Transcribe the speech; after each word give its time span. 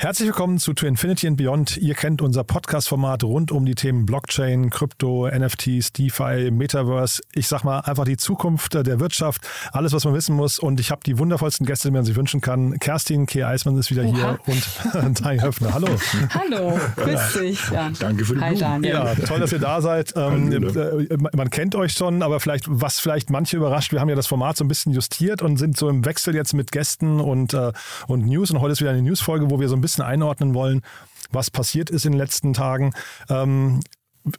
Herzlich 0.00 0.28
willkommen 0.28 0.56
zu 0.56 0.72
To 0.72 0.86
Infinity 0.86 1.26
and 1.26 1.36
Beyond. 1.36 1.76
Ihr 1.76 1.94
kennt 1.94 2.22
unser 2.22 2.42
Podcast-Format 2.42 3.22
rund 3.22 3.52
um 3.52 3.66
die 3.66 3.74
Themen 3.74 4.06
Blockchain, 4.06 4.70
Krypto, 4.70 5.28
NFTs, 5.28 5.92
DeFi, 5.92 6.50
Metaverse. 6.50 7.20
Ich 7.34 7.48
sag 7.48 7.64
mal 7.64 7.80
einfach 7.80 8.06
die 8.06 8.16
Zukunft 8.16 8.72
der 8.72 8.98
Wirtschaft, 8.98 9.46
alles, 9.72 9.92
was 9.92 10.06
man 10.06 10.14
wissen 10.14 10.34
muss. 10.34 10.58
Und 10.58 10.80
ich 10.80 10.90
habe 10.90 11.02
die 11.04 11.18
wundervollsten 11.18 11.66
Gäste, 11.66 11.88
die 11.88 11.92
man 11.92 12.06
sich 12.06 12.16
wünschen 12.16 12.40
kann. 12.40 12.78
Kerstin 12.78 13.26
K. 13.26 13.44
Eismann 13.44 13.76
ist 13.76 13.90
wieder 13.90 14.04
Oha. 14.04 14.38
hier 14.46 15.02
und 15.02 15.20
Daniel 15.22 15.42
Höfner. 15.42 15.74
Hallo. 15.74 15.88
Hallo, 16.30 16.80
grüß 16.96 17.32
dich. 17.34 17.70
Ja. 17.70 17.90
Danke 18.00 18.24
für 18.24 18.36
die 18.36 18.40
Hi, 18.40 18.56
Daniel. 18.56 18.94
Ja, 18.94 19.14
toll, 19.14 19.40
dass 19.40 19.52
ihr 19.52 19.58
da 19.58 19.82
seid. 19.82 20.14
Ähm, 20.16 20.50
äh, 20.50 21.16
man 21.36 21.50
kennt 21.50 21.74
euch 21.74 21.92
schon, 21.92 22.22
aber 22.22 22.40
vielleicht, 22.40 22.64
was 22.66 23.00
vielleicht 23.00 23.28
manche 23.28 23.58
überrascht, 23.58 23.92
wir 23.92 24.00
haben 24.00 24.08
ja 24.08 24.16
das 24.16 24.28
Format 24.28 24.56
so 24.56 24.64
ein 24.64 24.68
bisschen 24.68 24.94
justiert 24.94 25.42
und 25.42 25.58
sind 25.58 25.76
so 25.76 25.90
im 25.90 26.06
Wechsel 26.06 26.34
jetzt 26.34 26.54
mit 26.54 26.72
Gästen 26.72 27.20
und, 27.20 27.52
äh, 27.52 27.72
und 28.06 28.24
News. 28.24 28.50
Und 28.50 28.62
heute 28.62 28.72
ist 28.72 28.80
wieder 28.80 28.92
eine 28.92 29.02
Newsfolge, 29.02 29.50
wo 29.50 29.60
wir 29.60 29.68
so 29.68 29.76
ein 29.76 29.82
bisschen 29.82 29.89
bisschen 29.90 30.04
einordnen 30.04 30.54
wollen, 30.54 30.82
was 31.30 31.50
passiert 31.50 31.90
ist 31.90 32.06
in 32.06 32.12
den 32.12 32.18
letzten 32.18 32.52
Tagen. 32.52 32.92
Ähm, 33.28 33.80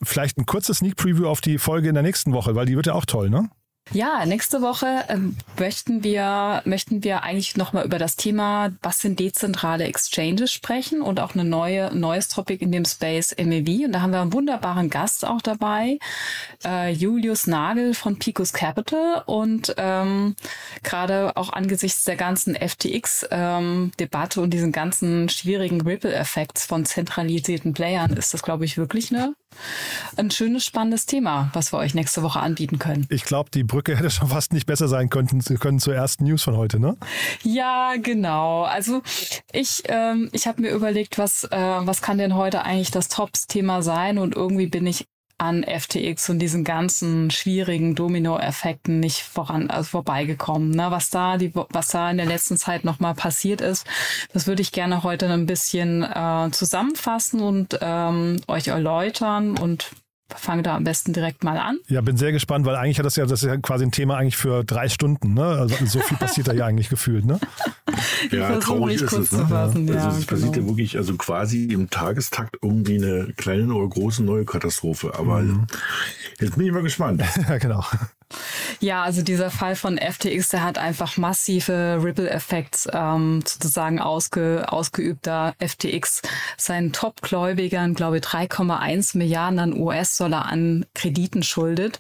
vielleicht 0.04 0.38
ein 0.38 0.46
kurzes 0.46 0.80
Sneak 0.80 0.96
Preview 0.96 1.28
auf 1.28 1.42
die 1.42 1.58
Folge 1.58 1.90
in 1.90 1.96
der 1.96 2.04
nächsten 2.04 2.34
Woche, 2.34 2.56
weil 2.56 2.66
die 2.66 2.76
wird 2.76 2.88
ja 2.88 2.94
auch 2.94 3.06
toll, 3.06 3.30
ne? 3.30 3.50
Ja, 3.94 4.26
nächste 4.26 4.62
Woche 4.62 5.04
ähm, 5.10 5.36
möchten 5.60 6.02
wir 6.02 6.62
möchten 6.64 7.04
wir 7.04 7.24
eigentlich 7.24 7.58
nochmal 7.58 7.84
über 7.84 8.00
das 8.00 8.16
Thema, 8.16 8.72
was 8.82 9.02
sind 9.02 9.20
dezentrale 9.20 9.84
Exchanges 9.84 10.54
sprechen 10.54 11.02
und 11.02 11.20
auch 11.20 11.34
eine 11.34 11.44
neue 11.44 11.94
neues 11.94 12.30
Topic 12.30 12.64
in 12.64 12.72
dem 12.72 12.86
Space 12.86 13.36
MEV. 13.38 13.86
Und 13.86 13.92
da 13.92 14.02
haben 14.02 14.14
wir 14.14 14.22
einen 14.22 14.32
wunderbaren 14.32 14.90
Gast 14.90 15.26
auch 15.26 15.42
dabei, 15.42 16.00
äh, 16.64 16.92
Julius 16.94 17.48
Nagel 17.48 17.94
von 17.94 18.18
Picos 18.18 18.54
Capital 18.54 19.24
und 19.26 19.74
ähm, 19.76 20.38
gerade 20.84 21.36
auch 21.36 21.52
angesichts 21.52 22.06
der 22.06 22.16
ganzen 22.16 22.56
FTX-Debatte 22.56 24.40
ähm, 24.40 24.44
und 24.44 24.54
diesen 24.54 24.72
ganzen 24.72 25.28
schwierigen 25.28 25.82
Ripple-Effekts 25.82 26.66
von 26.66 26.86
zentralisierten 26.86 27.74
Playern 27.74 28.14
ist 28.14 28.34
das, 28.34 28.42
glaube 28.42 28.64
ich, 28.64 28.78
wirklich 28.78 29.12
eine 29.12 29.34
ein 30.18 30.32
schönes, 30.32 30.66
spannendes 30.66 31.06
Thema, 31.06 31.50
was 31.54 31.74
wir 31.74 31.78
euch 31.78 31.94
nächste 31.94 32.24
Woche 32.24 32.40
anbieten 32.40 32.80
können. 32.80 33.06
Ich 33.10 33.24
glaube, 33.24 33.50
die 33.52 33.64
Brücke 33.64 33.96
hätte 33.98 34.10
schon 34.10 34.30
fast 34.30 34.54
nicht 34.54 34.66
besser 34.66 34.88
sein 34.88 35.10
können, 35.10 35.28
können 35.60 35.80
zur 35.80 35.96
ersten 35.96 36.26
News 36.26 36.44
von 36.44 36.58
heute, 36.58 36.80
ne? 36.80 36.98
Ja, 37.44 37.96
genau. 38.02 38.64
Also 38.64 39.02
ich, 39.52 39.84
ähm, 39.88 40.30
ich 40.32 40.48
habe 40.48 40.62
mir 40.62 40.72
überlegt, 40.72 41.18
was, 41.18 41.44
äh, 41.46 41.58
was 41.58 42.02
kann 42.02 42.18
denn 42.18 42.36
heute 42.36 42.64
eigentlich 42.64 42.92
das 42.92 43.08
Tops-Thema 43.08 43.82
sein? 43.82 44.18
Und 44.18 44.36
irgendwie 44.36 44.68
bin 44.68 44.86
ich 44.88 45.08
an 45.42 45.64
FTX 45.64 46.30
und 46.30 46.38
diesen 46.38 46.64
ganzen 46.64 47.32
schwierigen 47.32 47.96
Domino-Effekten 47.96 49.00
nicht 49.00 49.24
voran, 49.24 49.72
also 49.72 49.90
vorbeigekommen. 49.90 50.70
Ne? 50.70 50.92
Was 50.92 51.10
da, 51.10 51.38
die, 51.38 51.52
was 51.56 51.88
da 51.88 52.12
in 52.12 52.18
der 52.18 52.28
letzten 52.28 52.58
Zeit 52.58 52.84
nochmal 52.84 53.16
passiert 53.16 53.60
ist, 53.60 53.88
das 54.34 54.46
würde 54.46 54.62
ich 54.62 54.72
gerne 54.72 55.02
heute 55.02 55.28
ein 55.28 55.48
bisschen 55.48 56.04
äh, 56.04 56.50
zusammenfassen 56.52 57.42
und 57.42 57.80
ähm, 57.82 58.40
euch 58.48 58.68
erläutern 58.68 59.58
und 59.58 59.90
fange 60.38 60.64
da 60.64 60.76
am 60.76 60.84
besten 60.84 61.14
direkt 61.14 61.44
mal 61.44 61.58
an. 61.58 61.80
Ja, 61.88 62.02
bin 62.02 62.18
sehr 62.18 62.32
gespannt, 62.32 62.66
weil 62.66 62.76
eigentlich 62.76 63.00
hat 63.00 63.06
das 63.06 63.16
ja, 63.16 63.26
das 63.26 63.44
ist 63.44 63.48
ja 63.48 63.58
quasi 63.58 63.86
ein 63.86 63.92
Thema 63.92 64.18
eigentlich 64.18 64.38
für 64.38 64.64
drei 64.64 64.90
Stunden. 64.90 65.34
Ne? 65.34 65.44
Also 65.44 65.76
so 65.86 66.00
viel 66.00 66.18
passiert 66.18 66.48
da 66.48 66.54
ja 66.54 66.66
eigentlich 66.66 66.90
gefühlt. 66.90 67.26
Ne? 67.26 67.40
ja, 68.32 68.58
traurig 68.58 69.02
ist 69.02 69.14
es. 69.14 69.32
Ne? 69.32 69.46
Fassen, 69.48 69.88
ja. 69.88 69.96
Also 69.96 70.10
es 70.10 70.28
genau. 70.28 70.40
passiert 70.40 70.56
ja 70.58 70.68
wirklich, 70.68 70.98
also 70.98 71.16
quasi 71.16 71.66
im 71.66 71.90
Tagestakt 71.90 72.58
irgendwie 72.62 72.96
eine 72.96 73.34
kleine 73.36 73.74
oder 73.74 73.88
große 73.88 74.24
neue 74.24 74.46
Katastrophe. 74.46 75.14
Aber 75.18 75.42
mhm. 75.42 75.68
jetzt 76.40 76.58
bin 76.58 76.68
ich 76.68 76.72
mal 76.72 76.84
gespannt. 76.84 77.24
ja, 77.50 77.58
genau. 77.58 77.84
Ja, 78.80 79.04
also 79.04 79.22
dieser 79.22 79.52
Fall 79.52 79.76
von 79.76 79.98
FTX, 79.98 80.50
der 80.50 80.64
hat 80.64 80.78
einfach 80.78 81.18
massive 81.18 82.00
Ripple-Effekts 82.02 82.90
ähm, 82.94 83.44
sozusagen 83.46 84.00
ausge, 84.00 84.66
ausgeübt, 84.68 85.28
da 85.28 85.54
FTX 85.60 86.22
seinen 86.58 86.94
Top-Gläubigern, 86.94 87.94
glaube 87.94 88.18
ich, 88.18 88.24
3,1 88.24 89.18
Milliarden 89.18 89.60
an 89.60 89.74
US-Dollar 89.74 90.46
an 90.46 90.86
Krediten 90.94 91.44
schuldet 91.44 92.00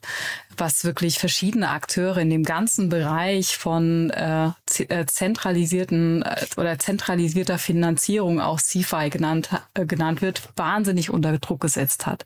was 0.57 0.84
wirklich 0.84 1.19
verschiedene 1.19 1.69
Akteure 1.69 2.17
in 2.17 2.29
dem 2.29 2.44
ganzen 2.44 2.89
Bereich 2.89 3.57
von 3.57 4.09
äh, 4.12 4.51
äh 4.78 5.06
zentralisierten 5.06 6.23
äh, 6.23 6.45
oder 6.57 6.79
zentralisierter 6.79 7.57
Finanzierung, 7.57 8.39
auch 8.39 8.59
CFI 8.59 9.09
genannt, 9.09 9.50
äh, 9.73 9.85
genannt 9.85 10.22
wird, 10.22 10.41
wahnsinnig 10.56 11.09
unter 11.09 11.38
Druck 11.40 11.61
gesetzt 11.61 12.06
hat. 12.06 12.25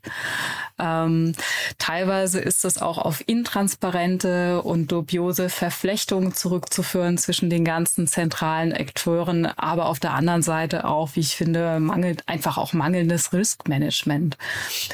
Ähm, 0.78 1.32
teilweise 1.78 2.40
ist 2.40 2.64
das 2.64 2.80
auch 2.80 2.98
auf 2.98 3.22
intransparente 3.26 4.62
und 4.62 4.92
dubiose 4.92 5.48
Verflechtungen 5.48 6.34
zurückzuführen 6.34 7.18
zwischen 7.18 7.50
den 7.50 7.64
ganzen 7.64 8.06
zentralen 8.06 8.72
Akteuren, 8.72 9.46
aber 9.46 9.86
auf 9.86 10.00
der 10.00 10.12
anderen 10.12 10.42
Seite 10.42 10.86
auch, 10.86 11.10
wie 11.14 11.20
ich 11.20 11.36
finde, 11.36 11.80
mangelt 11.80 12.22
einfach 12.26 12.58
auch 12.58 12.72
mangelndes 12.72 13.32
Riskmanagement. 13.32 14.36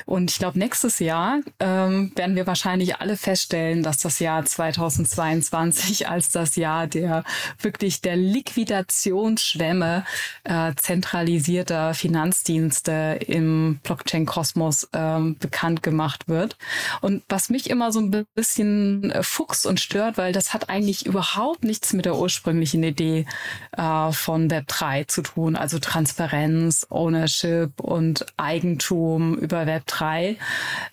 Und 0.07 0.31
ich 0.31 0.39
glaube, 0.39 0.59
nächstes 0.59 0.99
Jahr 0.99 1.41
ähm, 1.61 2.13
werden 2.15 2.37
wir 2.37 2.47
wahrscheinlich 2.47 2.97
alle 2.97 3.17
feststellen, 3.23 3.83
dass 3.83 3.99
das 3.99 4.19
Jahr 4.19 4.45
2022 4.45 6.09
als 6.09 6.31
das 6.31 6.57
Jahr 6.57 6.87
der 6.87 7.25
wirklich 7.61 8.01
der 8.01 8.17
Liquidationsschwämme 8.17 10.05
äh, 10.45 10.73
zentralisierter 10.77 11.95
Finanzdienste 11.95 13.19
im 13.27 13.81
Blockchain-Kosmos 13.83 14.89
äh, 14.93 15.21
bekannt 15.39 15.83
gemacht 15.83 16.29
wird. 16.29 16.57
Und 17.01 17.23
was 17.29 17.49
mich 17.49 17.71
immer 17.71 17.93
so 17.93 18.01
ein 18.01 18.27
bisschen 18.35 19.11
äh, 19.11 19.23
fuchst 19.23 19.67
und 19.67 19.81
stört, 19.81 20.19
weil 20.19 20.33
das 20.33 20.53
hat 20.53 20.69
eigentlich 20.69 21.07
überhaupt 21.07 21.65
nichts 21.65 21.93
mit 21.93 22.05
der 22.05 22.17
ursprünglichen 22.17 22.83
Idee 22.83 23.27
äh, 23.77 24.13
von 24.13 24.51
Web3 24.51 25.07
zu 25.09 25.23
tun, 25.23 25.57
also 25.57 25.79
Transparenz, 25.79 26.87
Ownership 26.91 27.81
und 27.81 28.27
Eigentum 28.37 29.37
über 29.37 29.63
Web3. 29.63 30.37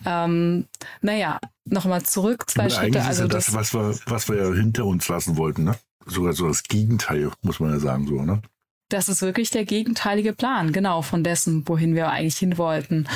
Ähm, 0.06 0.66
naja, 1.00 1.40
nochmal 1.64 2.02
zurück, 2.02 2.48
zwei 2.48 2.62
Aber 2.62 2.70
Schritte. 2.70 3.02
also 3.02 3.26
das, 3.26 3.46
das, 3.46 3.54
was 3.54 3.74
wir, 3.74 3.98
was 4.06 4.28
wir 4.28 4.36
ja 4.36 4.52
hinter 4.54 4.84
uns 4.86 5.08
lassen 5.08 5.36
wollten, 5.36 5.64
ne? 5.64 5.76
Sogar 6.06 6.32
so 6.32 6.48
das 6.48 6.62
Gegenteil, 6.62 7.30
muss 7.42 7.60
man 7.60 7.70
ja 7.70 7.78
sagen, 7.78 8.06
so, 8.06 8.22
ne? 8.22 8.42
Das 8.88 9.08
ist 9.08 9.22
wirklich 9.22 9.50
der 9.50 9.64
gegenteilige 9.64 10.32
Plan, 10.32 10.72
genau, 10.72 11.02
von 11.02 11.22
dessen, 11.22 11.68
wohin 11.68 11.94
wir 11.94 12.10
eigentlich 12.10 12.38
hin 12.38 12.58
wollten. 12.58 13.06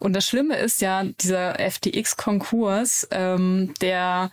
Und 0.00 0.14
das 0.14 0.26
Schlimme 0.26 0.56
ist 0.56 0.80
ja, 0.80 1.04
dieser 1.04 1.54
FTX-Konkurs, 1.54 3.06
ähm, 3.12 3.72
der 3.80 4.32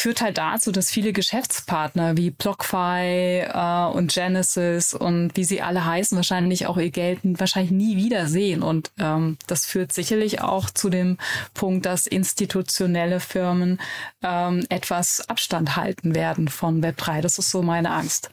führt 0.00 0.20
halt 0.20 0.38
dazu, 0.38 0.72
dass 0.72 0.90
viele 0.90 1.12
Geschäftspartner 1.12 2.16
wie 2.16 2.30
BlockFi 2.30 3.44
äh, 3.46 3.86
und 3.92 4.12
Genesis 4.12 4.94
und 4.94 5.36
wie 5.36 5.44
sie 5.44 5.62
alle 5.62 5.84
heißen, 5.84 6.16
wahrscheinlich 6.16 6.66
auch 6.66 6.76
ihr 6.76 6.90
Geld 6.90 7.20
wahrscheinlich 7.22 7.72
nie 7.72 7.96
wiedersehen. 7.96 8.62
Und 8.62 8.92
ähm, 8.98 9.36
das 9.46 9.66
führt 9.66 9.92
sicherlich 9.92 10.40
auch 10.40 10.70
zu 10.70 10.90
dem 10.90 11.18
Punkt, 11.54 11.86
dass 11.86 12.06
institutionelle 12.06 13.20
Firmen 13.20 13.80
ähm, 14.22 14.66
etwas 14.68 15.28
Abstand 15.28 15.76
halten 15.76 16.14
werden 16.14 16.48
von 16.48 16.82
Web3. 16.82 17.20
Das 17.20 17.38
ist 17.38 17.50
so 17.50 17.62
meine 17.62 17.90
Angst. 17.90 18.30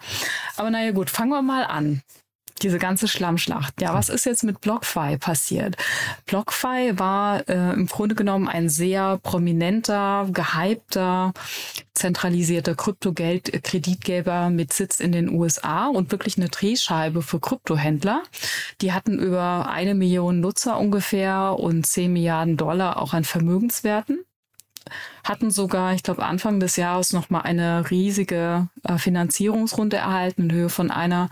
Aber 0.58 0.70
naja 0.70 0.92
gut, 0.92 1.10
fangen 1.10 1.32
wir 1.32 1.42
mal 1.42 1.66
an 1.66 2.02
diese 2.64 2.80
ganze 2.80 3.08
Schlammschlacht. 3.08 3.82
Ja, 3.82 3.94
was 3.94 4.10
ist 4.10 4.26
jetzt 4.26 4.44
mit 4.44 4.62
BlockFi 4.62 5.18
passiert? 5.18 5.76
BlockFi 6.26 6.94
war 6.98 7.48
äh, 7.50 7.74
im 7.74 7.88
Grunde 7.88 8.16
genommen 8.16 8.48
ein 8.48 8.70
sehr 8.70 9.20
prominenter, 9.22 10.28
gehypter, 10.32 11.34
zentralisierter 11.94 12.76
Kryptogeld-Kreditgeber 12.76 14.50
mit 14.50 14.74
Sitz 14.74 15.00
in 15.00 15.12
den 15.12 15.30
USA 15.30 15.88
und 15.88 16.12
wirklich 16.12 16.38
eine 16.38 16.50
Drehscheibe 16.50 17.22
für 17.22 17.40
Kryptohändler. 17.40 18.24
Die 18.82 18.94
hatten 18.94 19.20
über 19.20 19.70
eine 19.70 19.94
Million 19.96 20.40
Nutzer 20.40 20.78
ungefähr 20.78 21.56
und 21.60 21.86
10 21.86 22.14
Milliarden 22.14 22.58
Dollar 22.58 23.02
auch 23.02 23.14
an 23.14 23.24
Vermögenswerten 23.24 24.26
hatten 25.24 25.52
sogar, 25.52 25.94
ich 25.94 26.04
glaube, 26.04 26.24
Anfang 26.24 26.60
des 26.60 26.76
Jahres 26.76 27.14
noch 27.14 27.30
mal 27.30 27.42
eine 27.42 27.90
riesige 27.90 28.68
äh, 28.84 28.98
Finanzierungsrunde 28.98 29.98
erhalten 29.98 30.44
in 30.44 30.52
Höhe 30.52 30.70
von 30.70 30.92
einer 30.92 31.30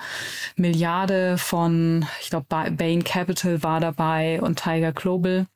Milliarde 0.55 1.37
von, 1.37 2.05
ich 2.21 2.29
glaube, 2.29 2.45
Bain 2.71 3.03
Capital 3.03 3.63
war 3.63 3.79
dabei 3.79 4.41
und 4.41 4.61
Tiger 4.61 4.93
Global. 4.93 5.47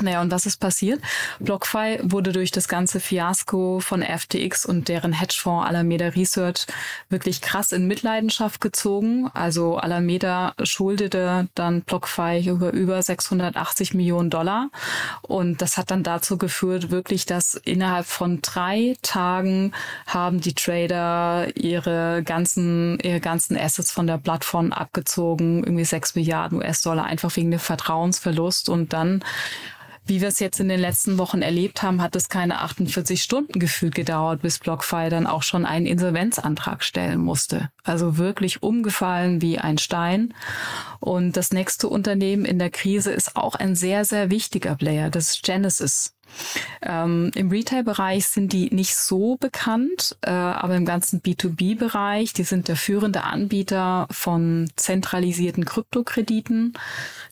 Naja, 0.00 0.20
und 0.20 0.30
was 0.30 0.46
ist 0.46 0.58
passiert? 0.58 1.00
BlockFi 1.40 1.98
wurde 2.02 2.32
durch 2.32 2.50
das 2.52 2.68
ganze 2.68 3.00
Fiasko 3.00 3.80
von 3.80 4.02
FTX 4.02 4.64
und 4.64 4.88
deren 4.88 5.12
Hedgefonds 5.12 5.66
Alameda 5.66 6.08
Research 6.08 6.66
wirklich 7.08 7.40
krass 7.40 7.72
in 7.72 7.86
Mitleidenschaft 7.88 8.60
gezogen. 8.60 9.28
Also 9.34 9.76
Alameda 9.76 10.54
schuldete 10.62 11.48
dann 11.54 11.82
BlockFi 11.82 12.48
über 12.48 12.72
über 12.72 13.02
680 13.02 13.94
Millionen 13.94 14.30
Dollar. 14.30 14.70
Und 15.22 15.62
das 15.62 15.76
hat 15.76 15.90
dann 15.90 16.04
dazu 16.04 16.38
geführt, 16.38 16.90
wirklich, 16.90 17.26
dass 17.26 17.54
innerhalb 17.54 18.06
von 18.06 18.40
drei 18.40 18.96
Tagen 19.02 19.72
haben 20.06 20.40
die 20.40 20.54
Trader 20.54 21.56
ihre 21.56 22.22
ganzen, 22.22 23.00
ihre 23.00 23.20
ganzen 23.20 23.56
Assets 23.56 23.90
von 23.90 24.06
der 24.06 24.18
Plattform 24.18 24.72
abgezogen, 24.72 25.64
irgendwie 25.64 25.84
sechs 25.84 26.14
Milliarden 26.14 26.58
US-Dollar, 26.58 27.04
einfach 27.04 27.34
wegen 27.36 27.50
dem 27.50 27.60
Vertrauensverlust. 27.60 28.68
Und 28.68 28.92
dann 28.92 29.24
wie 30.08 30.20
wir 30.20 30.28
es 30.28 30.40
jetzt 30.40 30.60
in 30.60 30.68
den 30.68 30.80
letzten 30.80 31.18
Wochen 31.18 31.42
erlebt 31.42 31.82
haben, 31.82 32.02
hat 32.02 32.16
es 32.16 32.28
keine 32.28 32.60
48 32.60 33.22
Stunden 33.22 33.58
gefühlt 33.58 33.94
gedauert, 33.94 34.42
bis 34.42 34.58
BlockFi 34.58 35.08
dann 35.10 35.26
auch 35.26 35.42
schon 35.42 35.66
einen 35.66 35.86
Insolvenzantrag 35.86 36.82
stellen 36.82 37.20
musste. 37.20 37.70
Also 37.84 38.18
wirklich 38.18 38.62
umgefallen 38.62 39.42
wie 39.42 39.58
ein 39.58 39.78
Stein. 39.78 40.34
Und 41.00 41.36
das 41.36 41.52
nächste 41.52 41.88
Unternehmen 41.88 42.44
in 42.44 42.58
der 42.58 42.70
Krise 42.70 43.12
ist 43.12 43.36
auch 43.36 43.54
ein 43.54 43.74
sehr, 43.74 44.04
sehr 44.04 44.30
wichtiger 44.30 44.76
Player. 44.76 45.10
Das 45.10 45.30
ist 45.30 45.42
Genesis. 45.42 46.14
Ähm, 46.82 47.30
Im 47.34 47.50
Retail-Bereich 47.50 48.26
sind 48.26 48.52
die 48.52 48.74
nicht 48.74 48.96
so 48.96 49.36
bekannt, 49.36 50.16
äh, 50.22 50.30
aber 50.30 50.76
im 50.76 50.84
ganzen 50.84 51.20
B2B-Bereich, 51.20 52.32
die 52.32 52.44
sind 52.44 52.68
der 52.68 52.76
führende 52.76 53.24
Anbieter 53.24 54.06
von 54.10 54.70
zentralisierten 54.76 55.64
Kryptokrediten. 55.64 56.74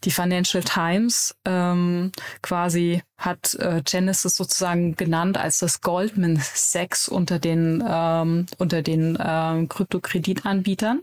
Die 0.05 0.11
Financial 0.11 0.63
Times 0.63 1.37
ähm, 1.45 2.13
quasi 2.43 3.03
hat 3.19 3.55
äh, 3.55 3.83
Genesis 3.85 4.37
sozusagen 4.37 4.95
genannt 4.97 5.39
als 5.39 5.59
das 5.59 5.81
Goldman 5.81 6.39
Sachs 6.55 7.09
unter 7.09 7.39
den 7.39 7.83
ähm, 7.87 8.47
unter 8.59 8.83
den 8.83 9.19
ähm, 9.21 9.69
Kryptokreditanbietern. 9.69 11.03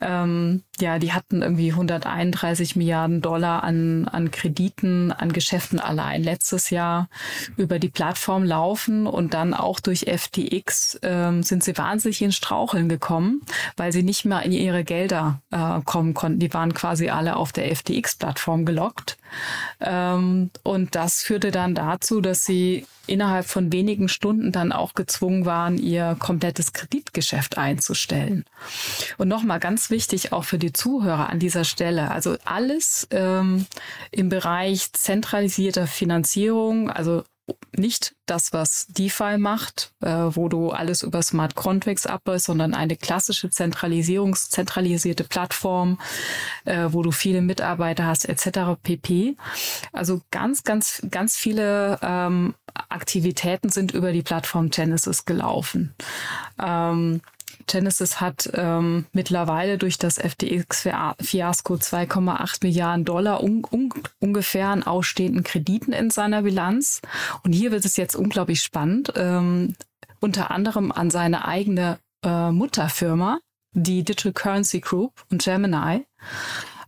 Ähm, 0.00 0.62
ja, 0.80 0.98
die 0.98 1.12
hatten 1.12 1.42
irgendwie 1.42 1.70
131 1.70 2.76
Milliarden 2.76 3.20
Dollar 3.20 3.62
an, 3.62 4.08
an 4.08 4.30
Krediten, 4.30 5.12
an 5.12 5.32
Geschäften 5.32 5.78
allein 5.78 6.22
letztes 6.22 6.70
Jahr 6.70 7.08
über 7.56 7.78
die 7.78 7.88
Plattform 7.88 8.44
laufen 8.44 9.06
und 9.06 9.34
dann 9.34 9.54
auch 9.54 9.80
durch 9.80 10.06
FTX 10.08 10.98
ähm, 11.02 11.42
sind 11.42 11.62
sie 11.62 11.78
wahnsinnig 11.78 12.22
in 12.22 12.32
Straucheln 12.32 12.88
gekommen, 12.88 13.42
weil 13.76 13.92
sie 13.92 14.02
nicht 14.02 14.24
mehr 14.24 14.42
in 14.42 14.52
ihre 14.52 14.84
Gelder 14.84 15.40
äh, 15.50 15.80
kommen 15.84 16.14
konnten. 16.14 16.40
Die 16.40 16.52
waren 16.52 16.74
quasi 16.74 17.08
alle 17.08 17.36
auf 17.36 17.52
der 17.52 17.74
FTX-Plattform 17.74 18.64
gelockt. 18.64 19.16
Ähm, 19.80 20.50
und 20.62 20.94
das 20.94 21.22
führte 21.22 21.50
dann 21.50 21.74
dazu, 21.74 22.20
dass 22.20 22.44
sie 22.44 22.86
innerhalb 23.06 23.46
von 23.46 23.72
wenigen 23.72 24.08
Stunden 24.08 24.52
dann 24.52 24.72
auch 24.72 24.94
gezwungen 24.94 25.44
waren, 25.44 25.76
ihr 25.78 26.16
komplettes 26.18 26.72
Kreditgeschäft 26.72 27.58
einzustellen. 27.58 28.44
Und 29.18 29.28
nochmal 29.28 29.60
ganz 29.60 29.90
wichtig 29.90 30.32
auch 30.32 30.44
für 30.44 30.58
die 30.58 30.72
Zuhörer 30.72 31.28
an 31.28 31.38
dieser 31.38 31.64
Stelle. 31.64 32.10
Also 32.10 32.36
alles 32.44 33.06
ähm, 33.10 33.66
im 34.10 34.28
Bereich 34.28 34.92
zentralisierter 34.92 35.86
Finanzierung, 35.86 36.90
also 36.90 37.24
nicht 37.76 38.14
das, 38.26 38.52
was 38.52 38.86
DeFi 38.88 39.36
macht, 39.38 39.92
äh, 40.00 40.08
wo 40.08 40.48
du 40.48 40.70
alles 40.70 41.02
über 41.02 41.22
Smart 41.22 41.54
Contracts 41.54 42.06
abläufst, 42.06 42.46
sondern 42.46 42.74
eine 42.74 42.96
klassische 42.96 43.50
Zentralisierungs 43.50 44.48
zentralisierte 44.48 45.24
Plattform, 45.24 46.00
äh, 46.64 46.88
wo 46.90 47.02
du 47.02 47.10
viele 47.10 47.42
Mitarbeiter 47.42 48.06
hast, 48.06 48.28
etc. 48.28 48.80
pp. 48.82 49.36
Also 49.92 50.22
ganz, 50.30 50.62
ganz, 50.64 51.02
ganz 51.10 51.36
viele 51.36 51.98
ähm, 52.02 52.54
Aktivitäten 52.88 53.68
sind 53.68 53.92
über 53.92 54.12
die 54.12 54.22
Plattform 54.22 54.70
Genesis 54.70 55.24
gelaufen. 55.24 55.94
Ähm, 56.58 57.20
Genesis 57.66 58.20
hat 58.20 58.50
ähm, 58.54 59.06
mittlerweile 59.12 59.78
durch 59.78 59.98
das 59.98 60.18
FTX-Fiasko 60.18 61.74
2,8 61.74 62.58
Milliarden 62.62 63.04
Dollar 63.04 63.42
un 63.42 63.64
un 63.70 63.92
ungefähr 64.20 64.68
an 64.68 64.82
ausstehenden 64.82 65.44
Krediten 65.44 65.92
in 65.92 66.10
seiner 66.10 66.42
Bilanz. 66.42 67.00
Und 67.42 67.52
hier 67.52 67.72
wird 67.72 67.84
es 67.84 67.96
jetzt 67.96 68.16
unglaublich 68.16 68.62
spannend, 68.62 69.12
ähm, 69.16 69.74
unter 70.20 70.50
anderem 70.50 70.92
an 70.92 71.10
seine 71.10 71.46
eigene 71.46 71.98
äh, 72.24 72.50
Mutterfirma, 72.50 73.38
die 73.72 74.02
Digital 74.02 74.32
Currency 74.32 74.80
Group 74.80 75.12
und 75.30 75.44
Gemini. 75.44 76.06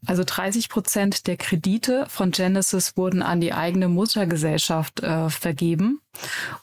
Also 0.05 0.25
30 0.25 0.69
Prozent 0.69 1.27
der 1.27 1.37
Kredite 1.37 2.07
von 2.09 2.31
Genesis 2.31 2.97
wurden 2.97 3.23
an 3.23 3.41
die 3.41 3.53
eigene 3.53 3.89
Muttergesellschaft 3.89 5.01
äh, 5.03 5.31
vergeben. 5.31 6.01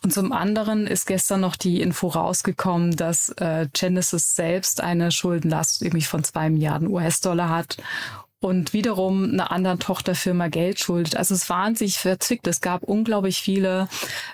Und 0.01 0.13
zum 0.13 0.31
anderen 0.31 0.88
ist 0.88 1.06
gestern 1.06 1.41
noch 1.41 1.56
die 1.56 1.81
Info 1.81 2.07
rausgekommen, 2.07 2.95
dass 2.95 3.30
äh, 3.38 3.68
Genesis 3.74 4.35
selbst 4.35 4.81
eine 4.81 5.12
Schuldenlast 5.12 5.81
irgendwie 5.81 6.06
von 6.06 6.24
zwei 6.24 6.50
Milliarden 6.50 6.88
US-Dollar 6.88 7.50
hat 7.50 7.77
und 8.44 8.74
wiederum 8.74 9.31
einer 9.31 9.51
anderen 9.51 9.80
Tochterfirma 9.80 10.50
Geld 10.50 10.80
schuldet. 10.80 11.16
Also 11.16 11.34
es 11.34 11.50
waren 11.50 11.75
sich 11.75 11.98
verzwickt. 11.98 12.45
Es 12.48 12.62
gab 12.62 12.84
unglaublich 12.84 13.42
viele 13.42 13.88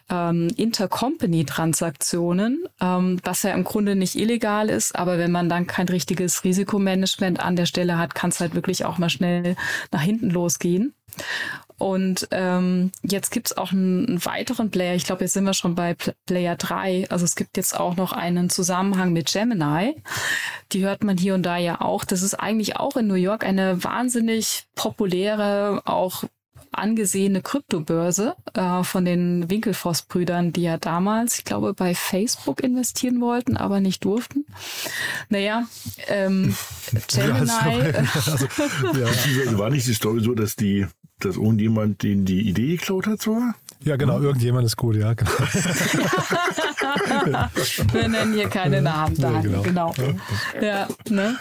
ähm, 0.09 0.49
Intercompany-Transaktionen, 0.57 2.65
ähm, 2.81 3.21
was 3.23 3.43
ja 3.43 3.51
im 3.51 3.63
Grunde 3.63 3.95
nicht 3.95 4.15
illegal 4.15 4.69
ist, 4.69 4.95
aber 4.95 5.19
wenn 5.19 5.31
man 5.31 5.47
dann 5.47 5.67
kein 5.67 5.87
richtiges 5.87 6.43
Risikomanagement 6.43 7.39
an 7.39 7.55
der 7.55 7.67
Stelle 7.67 7.99
hat, 7.99 8.15
kann 8.15 8.31
es 8.31 8.39
halt 8.39 8.55
wirklich 8.55 8.85
auch 8.85 8.97
mal 8.97 9.09
schnell 9.09 9.55
nach 9.91 10.01
hinten 10.01 10.31
losgehen. 10.31 10.95
Und 11.79 12.27
ähm, 12.31 12.91
jetzt 13.03 13.31
gibt's 13.31 13.57
auch 13.57 13.71
einen, 13.71 14.05
einen 14.05 14.25
weiteren 14.25 14.69
Player. 14.69 14.95
Ich 14.95 15.05
glaube, 15.05 15.23
jetzt 15.23 15.33
sind 15.33 15.45
wir 15.45 15.53
schon 15.53 15.75
bei 15.75 15.95
Player 16.25 16.57
3. 16.57 17.09
Also 17.09 17.23
es 17.23 17.35
gibt 17.35 17.55
jetzt 17.55 17.79
auch 17.79 17.95
noch 17.95 18.11
einen 18.11 18.49
Zusammenhang 18.49 19.13
mit 19.13 19.31
Gemini. 19.31 19.95
Die 20.73 20.83
hört 20.83 21.05
man 21.05 21.17
hier 21.17 21.35
und 21.35 21.43
da 21.43 21.57
ja 21.57 21.79
auch. 21.79 22.03
Das 22.03 22.21
ist 22.21 22.33
eigentlich 22.33 22.75
auch 22.75 22.97
in 22.97 23.07
New 23.07 23.13
York 23.13 23.45
eine 23.45 23.81
wahnsinnig 23.81 24.65
populäre, 24.75 25.81
auch 25.85 26.25
angesehene 26.71 27.41
Kryptobörse 27.41 28.35
äh, 28.53 28.83
von 28.83 29.05
den 29.05 29.49
Winkelfoss-Brüdern, 29.49 30.53
die 30.53 30.63
ja 30.63 30.77
damals, 30.77 31.37
ich 31.39 31.45
glaube, 31.45 31.73
bei 31.73 31.95
Facebook 31.95 32.61
investieren 32.61 33.21
wollten, 33.21 33.57
aber 33.57 33.79
nicht 33.79 34.03
durften. 34.05 34.45
Naja, 35.29 35.67
ähm, 36.07 36.55
Gemini. 37.07 37.47
Ja, 37.47 38.03
also, 38.15 38.47
ja. 38.99 39.57
War 39.57 39.69
nicht 39.69 39.87
die 39.87 39.93
Story 39.93 40.21
so, 40.21 40.33
dass 40.35 40.55
die 40.55 40.85
dass 41.19 41.35
irgendjemand 41.35 42.03
den 42.03 42.25
die 42.25 42.47
Idee 42.47 42.77
geklaut 42.77 43.07
hat 43.07 43.21
sogar? 43.21 43.55
Ja, 43.81 43.95
genau, 43.95 44.19
irgendjemand 44.19 44.65
ist 44.65 44.75
gut, 44.75 44.97
ja. 44.97 45.13
Genau. 45.13 45.31
Wir 47.93 48.09
nennen 48.09 48.33
hier 48.33 48.49
keine 48.49 48.81
Namen. 48.81 49.15
Ja, 49.15 49.39
genau. 49.39 49.61
genau. 49.61 49.93
Ja, 50.61 50.89
ne? 51.09 51.37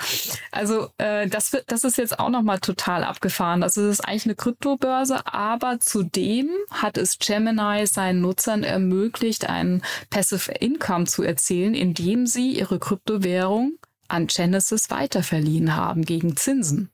Also 0.52 0.88
äh, 0.98 1.26
das, 1.26 1.52
wird, 1.52 1.64
das 1.66 1.82
ist 1.82 1.98
jetzt 1.98 2.20
auch 2.20 2.30
nochmal 2.30 2.60
total 2.60 3.02
abgefahren. 3.02 3.64
Also 3.64 3.82
es 3.82 3.98
ist 3.98 4.06
eigentlich 4.06 4.26
eine 4.26 4.36
Kryptobörse, 4.36 5.26
aber 5.26 5.80
zudem 5.80 6.48
hat 6.70 6.96
es 6.96 7.18
Gemini 7.18 7.84
seinen 7.86 8.20
Nutzern 8.20 8.62
ermöglicht, 8.62 9.48
ein 9.48 9.82
Passive 10.10 10.52
Income 10.52 11.06
zu 11.06 11.24
erzielen, 11.24 11.74
indem 11.74 12.26
sie 12.26 12.52
ihre 12.52 12.78
Kryptowährung 12.78 13.72
an 14.08 14.26
Genesis 14.26 14.90
weiterverliehen 14.90 15.76
haben 15.76 16.04
gegen 16.04 16.36
Zinsen. 16.36 16.90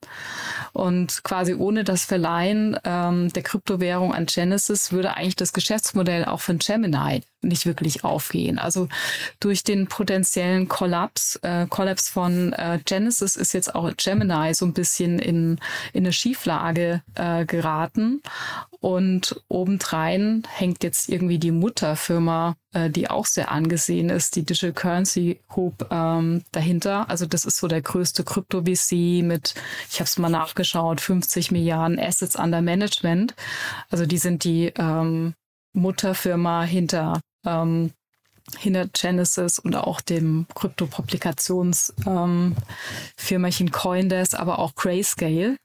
Und 0.73 1.25
quasi 1.25 1.55
ohne 1.55 1.85
das 1.85 2.05
Verleihen 2.05 2.79
ähm, 2.85 3.33
der 3.33 3.43
Kryptowährung 3.43 4.13
an 4.13 4.27
Genesis 4.27 4.93
würde 4.93 5.17
eigentlich 5.17 5.37
das 5.37 5.53
Geschäftsmodell 5.53 6.25
auch 6.25 6.41
von 6.41 6.59
Gemini 6.59 7.23
nicht 7.45 7.67
wirklich 7.67 8.05
aufgehen. 8.05 8.59
Also 8.59 8.89
durch 9.41 9.63
den 9.63 9.87
potenziellen 9.87 10.69
Kollaps, 10.69 11.37
äh, 11.43 11.67
Kollaps 11.69 12.09
von 12.09 12.53
äh, 12.53 12.81
Genesis 12.85 13.37
ist 13.37 13.55
jetzt 13.55 13.75
auch 13.75 13.91
Gemini 13.97 14.55
so 14.55 14.67
ein 14.67 14.73
bisschen 14.73 15.19
in, 15.19 15.59
in 15.93 16.05
eine 16.05 16.13
Schieflage 16.13 17.03
äh, 17.15 17.45
geraten. 17.45 18.23
Und 18.85 19.41
obendrein 19.49 20.43
hängt 20.47 20.85
jetzt 20.85 21.09
irgendwie 21.09 21.39
die 21.39 21.53
Mutterfirma, 21.53 22.55
äh, 22.75 22.91
die 22.91 23.09
auch 23.09 23.25
sehr 23.25 23.51
angesehen 23.51 24.11
ist, 24.11 24.37
die 24.37 24.45
Digital 24.45 24.75
Currency 24.75 25.41
Group 25.49 25.87
ähm, 25.91 26.45
dahinter. 26.53 27.09
Also 27.09 27.25
das 27.25 27.47
ist 27.47 27.57
so 27.57 27.67
der 27.67 27.81
größte 27.81 28.25
Krypto-VC 28.25 29.23
mit, 29.23 29.55
ich 29.91 30.01
habe 30.01 30.05
es 30.05 30.19
mal 30.19 30.29
nachgeschaut, 30.29 31.01
50 31.01 31.51
Milliarden 31.51 31.99
Assets 31.99 32.37
under 32.37 32.61
Management. 32.61 33.35
Also 33.89 34.05
die 34.05 34.19
sind 34.19 34.45
die 34.45 34.73
ähm, 34.77 35.33
Mutterfirma 35.73 36.65
hinter 36.65 37.21
ähm, 37.45 37.93
hinter 38.59 38.87
Genesis 38.89 39.59
und 39.59 39.75
auch 39.75 40.01
dem 40.01 40.47
Krypto-Publikationsfirmachen 40.55 42.57
ähm, 43.27 43.73
Coindesk, 43.73 44.39
aber 44.39 44.59
auch 44.59 44.75
Grayscale. 44.75 45.57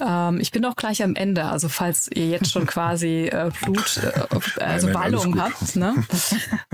Ähm, 0.00 0.40
ich 0.40 0.52
bin 0.52 0.64
auch 0.64 0.76
gleich 0.76 1.02
am 1.02 1.16
Ende, 1.16 1.44
also 1.44 1.68
falls 1.68 2.08
ihr 2.14 2.28
jetzt 2.28 2.50
schon 2.50 2.66
quasi 2.66 3.26
äh, 3.26 3.50
Blut, 3.62 3.98
äh, 3.98 4.62
also 4.62 4.94
Wallung 4.94 5.40
habt. 5.40 5.76
Ne? 5.76 5.94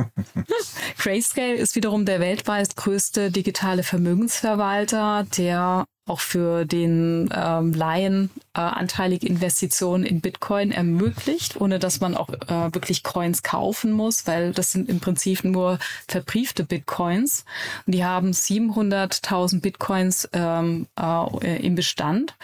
Grayscale 0.99 1.55
ist 1.55 1.75
wiederum 1.75 2.05
der 2.05 2.21
weltweit 2.21 2.76
größte 2.76 3.31
digitale 3.31 3.83
Vermögensverwalter, 3.83 5.26
der 5.37 5.87
auch 6.07 6.21
für 6.21 6.67
den 6.67 7.31
ähm, 7.35 7.73
Laien 7.73 8.31
äh, 8.55 8.61
anteilige 8.61 9.27
Investitionen 9.27 10.05
in 10.05 10.21
Bitcoin 10.21 10.71
ermöglicht, 10.71 11.59
ohne 11.61 11.79
dass 11.79 12.01
man 12.01 12.15
auch 12.15 12.29
äh, 12.29 12.75
wirklich 12.75 13.03
Coins 13.03 13.43
kaufen 13.43 13.93
muss, 13.93 14.27
weil 14.27 14.53
das 14.53 14.73
sind 14.73 14.89
im 14.91 15.01
Prinzip 15.01 15.45
nur 15.45 15.79
verbriefte 16.07 16.65
Bitcoins. 16.65 17.45
Und 17.87 17.95
die 17.95 18.05
haben 18.05 18.33
700.000 18.33 19.61
Bitcoins 19.61 20.29
ähm, 20.35 20.87
äh, 21.01 21.65
im 21.65 21.75
Bestand. 21.75 22.37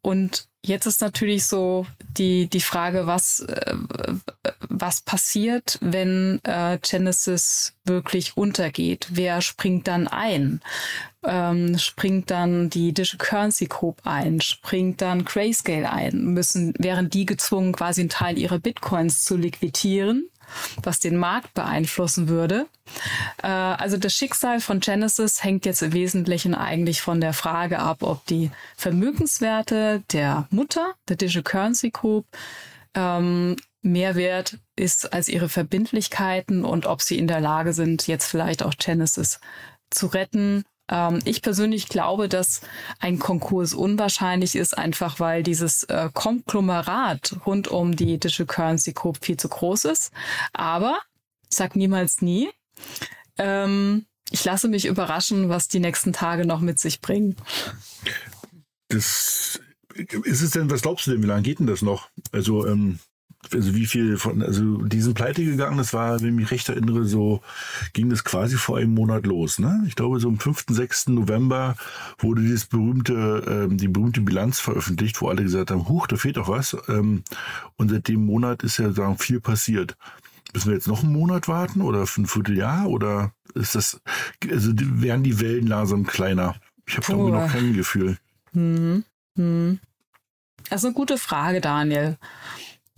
Und 0.00 0.46
Jetzt 0.66 0.86
ist 0.86 1.00
natürlich 1.00 1.44
so 1.46 1.86
die, 2.18 2.48
die 2.48 2.60
Frage, 2.60 3.06
was, 3.06 3.38
äh, 3.38 3.76
was 4.68 5.00
passiert, 5.00 5.78
wenn 5.80 6.40
äh, 6.42 6.80
Genesis 6.82 7.74
wirklich 7.84 8.36
untergeht? 8.36 9.06
Wer 9.10 9.42
springt 9.42 9.86
dann 9.86 10.08
ein? 10.08 10.60
Ähm, 11.24 11.78
springt 11.78 12.32
dann 12.32 12.68
die 12.68 12.92
Digital 12.92 13.18
Currency 13.18 13.66
Group 13.66 14.00
ein? 14.02 14.40
Springt 14.40 15.02
dann 15.02 15.24
Grayscale 15.24 15.88
ein? 15.88 16.34
Müssen, 16.34 16.74
wären 16.78 17.10
die 17.10 17.26
gezwungen, 17.26 17.72
quasi 17.72 18.00
einen 18.00 18.10
Teil 18.10 18.36
ihrer 18.36 18.58
Bitcoins 18.58 19.22
zu 19.22 19.36
liquidieren? 19.36 20.28
Was 20.82 21.00
den 21.00 21.16
Markt 21.16 21.54
beeinflussen 21.54 22.28
würde. 22.28 22.66
Äh, 23.42 23.46
also 23.48 23.96
das 23.96 24.14
Schicksal 24.14 24.60
von 24.60 24.80
Genesis 24.80 25.42
hängt 25.42 25.66
jetzt 25.66 25.82
im 25.82 25.92
Wesentlichen 25.92 26.54
eigentlich 26.54 27.00
von 27.00 27.20
der 27.20 27.32
Frage 27.32 27.78
ab, 27.78 28.02
ob 28.02 28.24
die 28.26 28.50
Vermögenswerte 28.76 30.02
der 30.12 30.46
Mutter, 30.50 30.94
der 31.08 31.16
Digital 31.16 31.42
Currency 31.42 31.90
Group, 31.90 32.26
ähm, 32.94 33.56
mehr 33.82 34.16
wert 34.16 34.58
ist 34.74 35.12
als 35.12 35.28
ihre 35.28 35.48
Verbindlichkeiten 35.48 36.64
und 36.64 36.86
ob 36.86 37.02
sie 37.02 37.18
in 37.18 37.28
der 37.28 37.40
Lage 37.40 37.72
sind, 37.72 38.06
jetzt 38.06 38.26
vielleicht 38.26 38.62
auch 38.62 38.74
Genesis 38.78 39.40
zu 39.90 40.06
retten 40.08 40.64
ich 41.24 41.42
persönlich 41.42 41.88
glaube, 41.88 42.28
dass 42.28 42.60
ein 43.00 43.18
Konkurs 43.18 43.74
unwahrscheinlich 43.74 44.54
ist, 44.54 44.78
einfach 44.78 45.18
weil 45.18 45.42
dieses 45.42 45.82
äh, 45.84 46.10
Konglomerat 46.12 47.36
rund 47.44 47.68
um 47.68 47.96
die 47.96 48.18
Digital 48.18 48.46
Currency 48.46 48.92
Group 48.92 49.24
viel 49.24 49.36
zu 49.36 49.48
groß 49.48 49.86
ist. 49.86 50.12
Aber 50.52 50.98
sag 51.48 51.74
niemals 51.74 52.22
nie. 52.22 52.50
Ähm, 53.36 54.06
ich 54.30 54.44
lasse 54.44 54.68
mich 54.68 54.86
überraschen, 54.86 55.48
was 55.48 55.68
die 55.68 55.80
nächsten 55.80 56.12
Tage 56.12 56.46
noch 56.46 56.60
mit 56.60 56.78
sich 56.78 57.00
bringen. 57.00 57.36
Das 58.88 59.60
ist 60.24 60.42
es 60.42 60.50
denn, 60.50 60.70
was 60.70 60.82
glaubst 60.82 61.06
du 61.06 61.12
denn, 61.12 61.22
wie 61.22 61.26
lange 61.26 61.42
geht 61.42 61.58
denn 61.58 61.66
das 61.66 61.82
noch? 61.82 62.10
Also 62.32 62.66
ähm, 62.66 63.00
also 63.54 63.74
wie 63.74 63.86
viel 63.86 64.16
von, 64.16 64.42
also 64.42 64.78
die 64.78 65.00
sind 65.00 65.14
pleite 65.14 65.44
gegangen, 65.44 65.78
das 65.78 65.92
war, 65.92 66.20
wenn 66.20 66.28
ich 66.30 66.34
mich 66.34 66.50
recht 66.50 66.68
erinnere, 66.68 67.04
so 67.04 67.40
ging 67.92 68.10
das 68.10 68.24
quasi 68.24 68.56
vor 68.56 68.78
einem 68.78 68.94
Monat 68.94 69.26
los. 69.26 69.58
Ne? 69.58 69.84
Ich 69.86 69.96
glaube, 69.96 70.20
so 70.20 70.28
am 70.28 70.38
5., 70.38 70.66
6. 70.68 71.08
November 71.08 71.76
wurde 72.18 72.42
dieses 72.42 72.66
berühmte, 72.66 73.68
ähm, 73.68 73.76
die 73.76 73.88
berühmte 73.88 74.20
Bilanz 74.20 74.60
veröffentlicht, 74.60 75.20
wo 75.20 75.28
alle 75.28 75.42
gesagt 75.42 75.70
haben, 75.70 75.88
huch, 75.88 76.06
da 76.06 76.16
fehlt 76.16 76.36
doch 76.36 76.48
was. 76.48 76.76
Ähm, 76.88 77.22
und 77.76 77.90
seit 77.90 78.08
dem 78.08 78.24
Monat 78.26 78.62
ist 78.62 78.78
ja 78.78 78.92
sagen, 78.92 79.18
viel 79.18 79.40
passiert. 79.40 79.96
Müssen 80.54 80.68
wir 80.68 80.74
jetzt 80.74 80.88
noch 80.88 81.02
einen 81.02 81.12
Monat 81.12 81.48
warten 81.48 81.82
oder 81.82 82.00
ein 82.00 82.26
Vierteljahr 82.26 82.88
oder 82.88 83.32
ist 83.54 83.74
das, 83.74 84.00
also 84.50 84.72
werden 84.74 85.22
die 85.22 85.40
Wellen 85.40 85.66
langsam 85.66 86.06
kleiner? 86.06 86.54
Ich 86.86 86.96
habe 86.96 87.06
da 87.08 87.16
noch 87.16 87.52
kein 87.52 87.74
Gefühl. 87.74 88.16
Hm. 88.52 89.04
Hm. 89.36 89.80
Das 90.68 90.80
ist 90.80 90.86
eine 90.86 90.94
gute 90.94 91.18
Frage, 91.18 91.60
Daniel. 91.60 92.16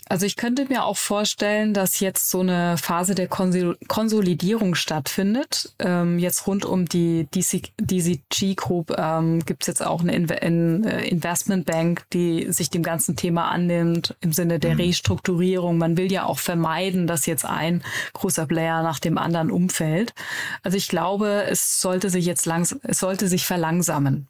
Also 0.08 0.24
ich 0.24 0.36
könnte 0.36 0.66
mir 0.66 0.84
auch 0.84 0.96
vorstellen, 0.96 1.74
dass 1.74 2.00
jetzt 2.00 2.30
so 2.30 2.40
eine 2.40 2.78
Phase 2.78 3.14
der 3.14 3.28
Konsolidierung 3.28 4.74
stattfindet. 4.74 5.74
Ähm, 5.78 6.18
jetzt 6.18 6.46
rund 6.46 6.64
um 6.64 6.86
die 6.86 7.28
DC, 7.30 7.72
DCG 7.78 8.54
Group 8.54 8.94
ähm, 8.96 9.44
gibt 9.44 9.64
es 9.64 9.66
jetzt 9.66 9.84
auch 9.84 10.00
eine 10.00 10.14
In 10.14 10.28
In 10.28 10.84
äh, 10.84 11.06
Investmentbank, 11.06 12.04
die 12.12 12.50
sich 12.50 12.70
dem 12.70 12.82
ganzen 12.82 13.16
Thema 13.16 13.50
annimmt 13.50 14.16
im 14.20 14.32
Sinne 14.32 14.58
der 14.58 14.74
mhm. 14.74 14.80
Restrukturierung. 14.80 15.76
Man 15.76 15.98
will 15.98 16.10
ja 16.10 16.24
auch 16.24 16.38
vermeiden, 16.38 17.06
dass 17.06 17.26
jetzt 17.26 17.44
ein 17.44 17.82
großer 18.14 18.46
Player 18.46 18.82
nach 18.82 19.00
dem 19.00 19.18
anderen 19.18 19.50
umfällt. 19.50 20.14
Also 20.62 20.78
ich 20.78 20.88
glaube, 20.88 21.44
es 21.48 21.80
sollte 21.80 22.08
sich 22.08 22.24
jetzt 22.24 22.46
langs 22.46 22.76
es 22.82 23.00
sollte 23.00 23.28
sich 23.28 23.44
verlangsamen, 23.44 24.28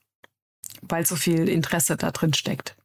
weil 0.82 1.06
so 1.06 1.16
viel 1.16 1.49
Interesse 1.49 1.97
da 1.97 2.11
drin 2.11 2.35
steckt. 2.35 2.77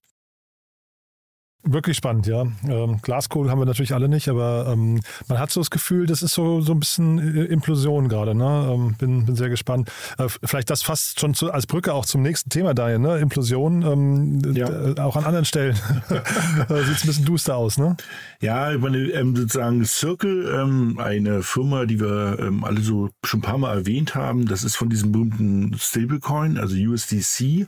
Wirklich 1.65 1.95
spannend, 1.95 2.27
ja. 2.27 2.41
Ähm, 2.67 2.99
Glaskohl 3.01 3.49
haben 3.49 3.57
wir 3.57 3.65
natürlich 3.65 3.93
alle 3.93 4.09
nicht, 4.09 4.27
aber 4.27 4.67
ähm, 4.67 4.99
man 5.29 5.39
hat 5.39 5.49
so 5.49 5.61
das 5.61 5.69
Gefühl, 5.69 6.07
das 6.07 6.21
ist 6.21 6.33
so, 6.33 6.59
so 6.59 6.73
ein 6.73 6.79
bisschen 6.79 7.19
äh, 7.19 7.45
Implosion 7.45 8.09
gerade. 8.09 8.35
Ne? 8.35 8.69
Ähm, 8.69 8.95
bin, 8.97 9.25
bin 9.25 9.37
sehr 9.37 9.47
gespannt. 9.47 9.89
Äh, 10.17 10.27
vielleicht 10.43 10.69
das 10.69 10.83
fast 10.83 11.21
schon 11.21 11.33
zu, 11.33 11.53
als 11.53 11.65
Brücke 11.65 11.93
auch 11.93 12.05
zum 12.05 12.21
nächsten 12.21 12.49
Thema, 12.49 12.73
Daniel. 12.73 12.99
Ne? 12.99 13.17
Implosion, 13.19 13.81
ähm, 13.81 14.55
ja. 14.55 14.67
auch 15.05 15.15
an 15.15 15.23
anderen 15.23 15.45
Stellen 15.45 15.77
äh, 16.09 16.83
sieht 16.83 16.97
es 16.97 17.03
ein 17.03 17.07
bisschen 17.07 17.25
duster 17.25 17.55
aus. 17.55 17.77
Ne? 17.77 17.95
Ja, 18.41 18.73
ich 18.73 18.81
meine, 18.81 18.97
ähm, 18.97 19.33
sozusagen 19.33 19.85
Circle, 19.85 20.53
ähm, 20.53 20.99
eine 20.99 21.43
Firma, 21.43 21.85
die 21.85 22.01
wir 22.01 22.51
alle 22.63 22.81
so 22.81 23.09
schon 23.23 23.39
ein 23.39 23.43
paar 23.43 23.57
Mal 23.57 23.73
erwähnt 23.73 24.15
haben, 24.15 24.47
das 24.47 24.65
ist 24.65 24.75
von 24.75 24.89
diesem 24.89 25.13
berühmten 25.13 25.77
Stablecoin, 25.77 26.57
also 26.57 26.75
USDC. 26.75 27.67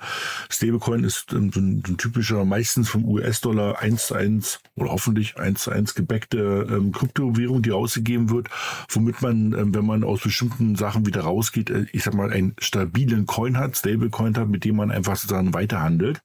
Stablecoin 0.50 1.06
ist 1.06 1.30
so 1.30 1.38
ein, 1.38 1.54
so 1.54 1.62
ein 1.62 1.98
typischer, 1.98 2.44
meistens 2.44 2.90
vom 2.90 3.06
US-Dollar 3.06 3.85
eins 3.86 4.08
zu 4.08 4.16
eins 4.16 4.60
oder 4.76 4.92
hoffentlich 4.92 5.38
eins 5.38 5.62
zu 5.62 5.72
eins 5.72 5.94
gebackte 5.94 6.68
ähm, 6.70 6.92
Kryptowährung, 6.92 7.62
die 7.62 7.72
ausgegeben 7.72 8.30
wird, 8.32 8.50
womit 8.90 9.22
man, 9.22 9.54
ähm, 9.54 9.76
wenn 9.76 9.86
man 9.86 10.04
aus 10.04 10.22
bestimmten 10.22 10.76
Sachen 10.76 11.06
wieder 11.06 11.22
rausgeht, 11.22 11.70
äh, 11.70 11.86
ich 11.92 12.04
sag 12.04 12.16
mal, 12.16 12.32
einen 12.32 12.56
stabilen 12.60 13.26
Coin 13.26 13.58
hat, 13.58 13.78
Stablecoin 13.78 14.36
hat, 14.38 14.50
mit 14.50 14.66
dem 14.66 14.76
man 14.76 14.92
einfach 14.92 15.16
sozusagen 15.16 15.54
weiterhandelt. 15.54 16.22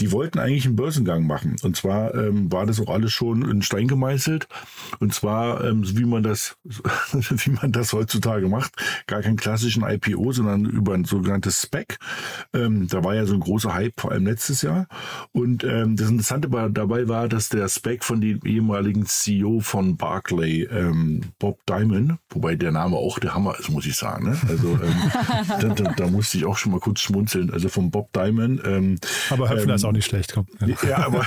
Die 0.00 0.12
wollten 0.12 0.38
eigentlich 0.38 0.66
einen 0.66 0.76
Börsengang 0.76 1.26
machen. 1.26 1.56
Und 1.62 1.76
zwar 1.76 2.14
ähm, 2.14 2.52
war 2.52 2.66
das 2.66 2.80
auch 2.80 2.92
alles 2.92 3.12
schon 3.12 3.48
in 3.48 3.62
Stein 3.62 3.88
gemeißelt. 3.88 4.48
Und 5.00 5.14
zwar, 5.14 5.64
ähm, 5.64 5.82
wie 5.96 6.04
man 6.04 6.22
das, 6.22 6.56
wie 7.12 7.50
man 7.50 7.72
das 7.72 7.92
heutzutage 7.94 8.48
macht, 8.48 8.72
gar 9.06 9.22
keinen 9.22 9.36
klassischen 9.36 9.82
IPO, 9.82 10.32
sondern 10.32 10.66
über 10.66 10.92
ein 10.92 11.04
sogenanntes 11.04 11.62
Spec. 11.62 11.98
Ähm, 12.52 12.86
da 12.88 13.02
war 13.02 13.14
ja 13.14 13.24
so 13.24 13.34
ein 13.34 13.40
großer 13.40 13.72
Hype, 13.72 13.98
vor 13.98 14.12
allem 14.12 14.26
letztes 14.26 14.62
Jahr. 14.62 14.86
Und 15.32 15.64
ähm, 15.64 15.96
das 15.96 16.10
Interessante 16.10 16.48
dabei 16.70 16.97
dabei 16.98 17.08
war, 17.08 17.28
dass 17.28 17.48
der 17.48 17.68
Spec 17.68 18.04
von 18.04 18.20
dem 18.20 18.40
ehemaligen 18.44 19.06
CEO 19.06 19.60
von 19.60 19.96
Barclay, 19.96 20.64
ähm, 20.64 21.20
Bob 21.38 21.64
Diamond, 21.66 22.18
wobei 22.30 22.56
der 22.56 22.72
Name 22.72 22.96
auch 22.96 23.18
der 23.18 23.34
Hammer 23.34 23.58
ist, 23.58 23.70
muss 23.70 23.86
ich 23.86 23.96
sagen. 23.96 24.30
Ne? 24.30 24.38
Also 24.48 24.78
ähm, 24.82 25.12
da, 25.60 25.68
da, 25.68 25.92
da, 25.92 26.06
musste 26.08 26.38
ich 26.38 26.44
auch 26.44 26.56
schon 26.56 26.72
mal 26.72 26.80
kurz 26.80 27.00
schmunzeln. 27.00 27.50
Also 27.50 27.68
von 27.68 27.90
Bob 27.90 28.12
Diamond. 28.12 28.62
Ähm, 28.64 28.98
aber 29.30 29.48
Höpfner 29.50 29.70
ähm, 29.70 29.76
ist 29.76 29.84
auch 29.84 29.92
nicht 29.92 30.06
schlecht. 30.06 30.32
Komm. 30.34 30.46
Ja, 30.60 30.88
ja 30.88 31.06
aber 31.06 31.26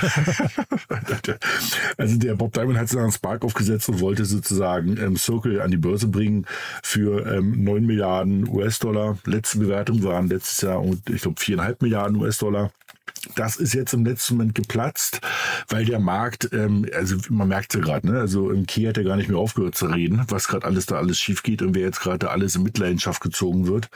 also 1.96 2.18
der 2.18 2.34
Bob 2.34 2.52
Diamond 2.52 2.78
hat 2.78 2.88
sozusagen 2.88 3.12
Spark 3.12 3.44
aufgesetzt 3.44 3.88
und 3.88 4.00
wollte 4.00 4.24
sozusagen 4.24 4.96
ähm, 4.98 5.16
Circle 5.16 5.60
an 5.60 5.70
die 5.70 5.76
Börse 5.76 6.08
bringen 6.08 6.46
für 6.82 7.26
ähm, 7.26 7.64
9 7.64 7.86
Milliarden 7.86 8.48
US-Dollar. 8.48 9.18
Letzte 9.24 9.58
Bewertung 9.58 10.02
waren 10.02 10.28
letztes 10.28 10.60
Jahr, 10.62 10.84
ich 10.84 11.22
glaube, 11.22 11.40
4,5 11.40 11.76
Milliarden 11.80 12.16
US-Dollar. 12.16 12.70
Das 13.36 13.56
ist 13.56 13.72
jetzt 13.72 13.94
im 13.94 14.04
letzten 14.04 14.34
Moment 14.34 14.54
geplatzt, 14.56 15.20
weil 15.68 15.84
der 15.84 16.00
Markt, 16.00 16.48
ähm, 16.52 16.86
also 16.92 17.16
man 17.28 17.48
merkt 17.48 17.72
ja 17.74 17.80
gerade, 17.80 18.10
ne? 18.10 18.18
also 18.18 18.50
im 18.50 18.66
Key 18.66 18.84
hat 18.84 18.98
er 18.98 19.04
gar 19.04 19.16
nicht 19.16 19.28
mehr 19.28 19.38
aufgehört 19.38 19.76
zu 19.76 19.86
reden, 19.86 20.24
was 20.28 20.48
gerade 20.48 20.66
alles 20.66 20.86
da 20.86 20.96
alles 20.96 21.20
schief 21.20 21.44
geht 21.44 21.62
und 21.62 21.74
wer 21.74 21.82
jetzt 21.82 22.00
gerade 22.00 22.30
alles 22.30 22.56
in 22.56 22.64
Mitleidenschaft 22.64 23.22
gezogen 23.22 23.68
wird. 23.68 23.88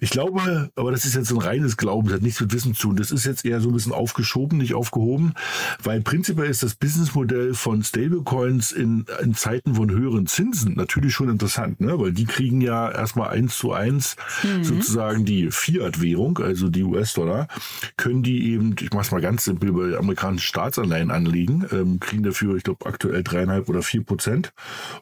Ich 0.00 0.10
glaube, 0.10 0.70
aber 0.76 0.92
das 0.92 1.04
ist 1.04 1.16
jetzt 1.16 1.30
ein 1.32 1.38
reines 1.38 1.76
Glauben, 1.76 2.06
das 2.08 2.16
hat 2.16 2.22
nichts 2.22 2.40
mit 2.40 2.52
Wissen 2.52 2.74
zu 2.74 2.88
tun. 2.88 2.96
Das 2.96 3.10
ist 3.10 3.26
jetzt 3.26 3.44
eher 3.44 3.60
so 3.60 3.68
ein 3.68 3.74
bisschen 3.74 3.92
aufgeschoben, 3.92 4.58
nicht 4.58 4.74
aufgehoben, 4.74 5.34
weil 5.82 6.00
prinzipiell 6.00 6.48
ist 6.48 6.62
das 6.62 6.76
Businessmodell 6.76 7.54
von 7.54 7.82
Stablecoins 7.82 8.70
in, 8.70 9.06
in 9.20 9.34
Zeiten 9.34 9.74
von 9.74 9.90
höheren 9.90 10.26
Zinsen 10.26 10.74
natürlich 10.74 11.14
schon 11.14 11.28
interessant, 11.28 11.80
ne? 11.80 11.98
weil 11.98 12.12
die 12.12 12.26
kriegen 12.26 12.60
ja 12.60 12.90
erstmal 12.90 13.30
eins 13.30 13.58
zu 13.58 13.72
eins 13.72 14.14
mhm. 14.44 14.62
sozusagen 14.62 15.24
die 15.24 15.50
Fiat-Währung, 15.50 16.38
also 16.38 16.68
die 16.68 16.84
US-Dollar, 16.84 17.48
können 17.96 18.22
die 18.22 18.52
eben 18.52 18.67
ich 18.80 18.92
mache 18.92 19.02
es 19.02 19.10
mal 19.10 19.20
ganz 19.20 19.44
simpel, 19.44 19.70
über 19.70 19.98
amerikanische 19.98 20.46
Staatsanleihen 20.46 21.10
anlegen, 21.10 21.66
ähm, 21.72 22.00
kriegen 22.00 22.22
dafür, 22.22 22.56
ich 22.56 22.62
glaube, 22.62 22.86
aktuell 22.86 23.22
dreieinhalb 23.22 23.68
oder 23.68 23.82
vier 23.82 24.02
Prozent. 24.02 24.52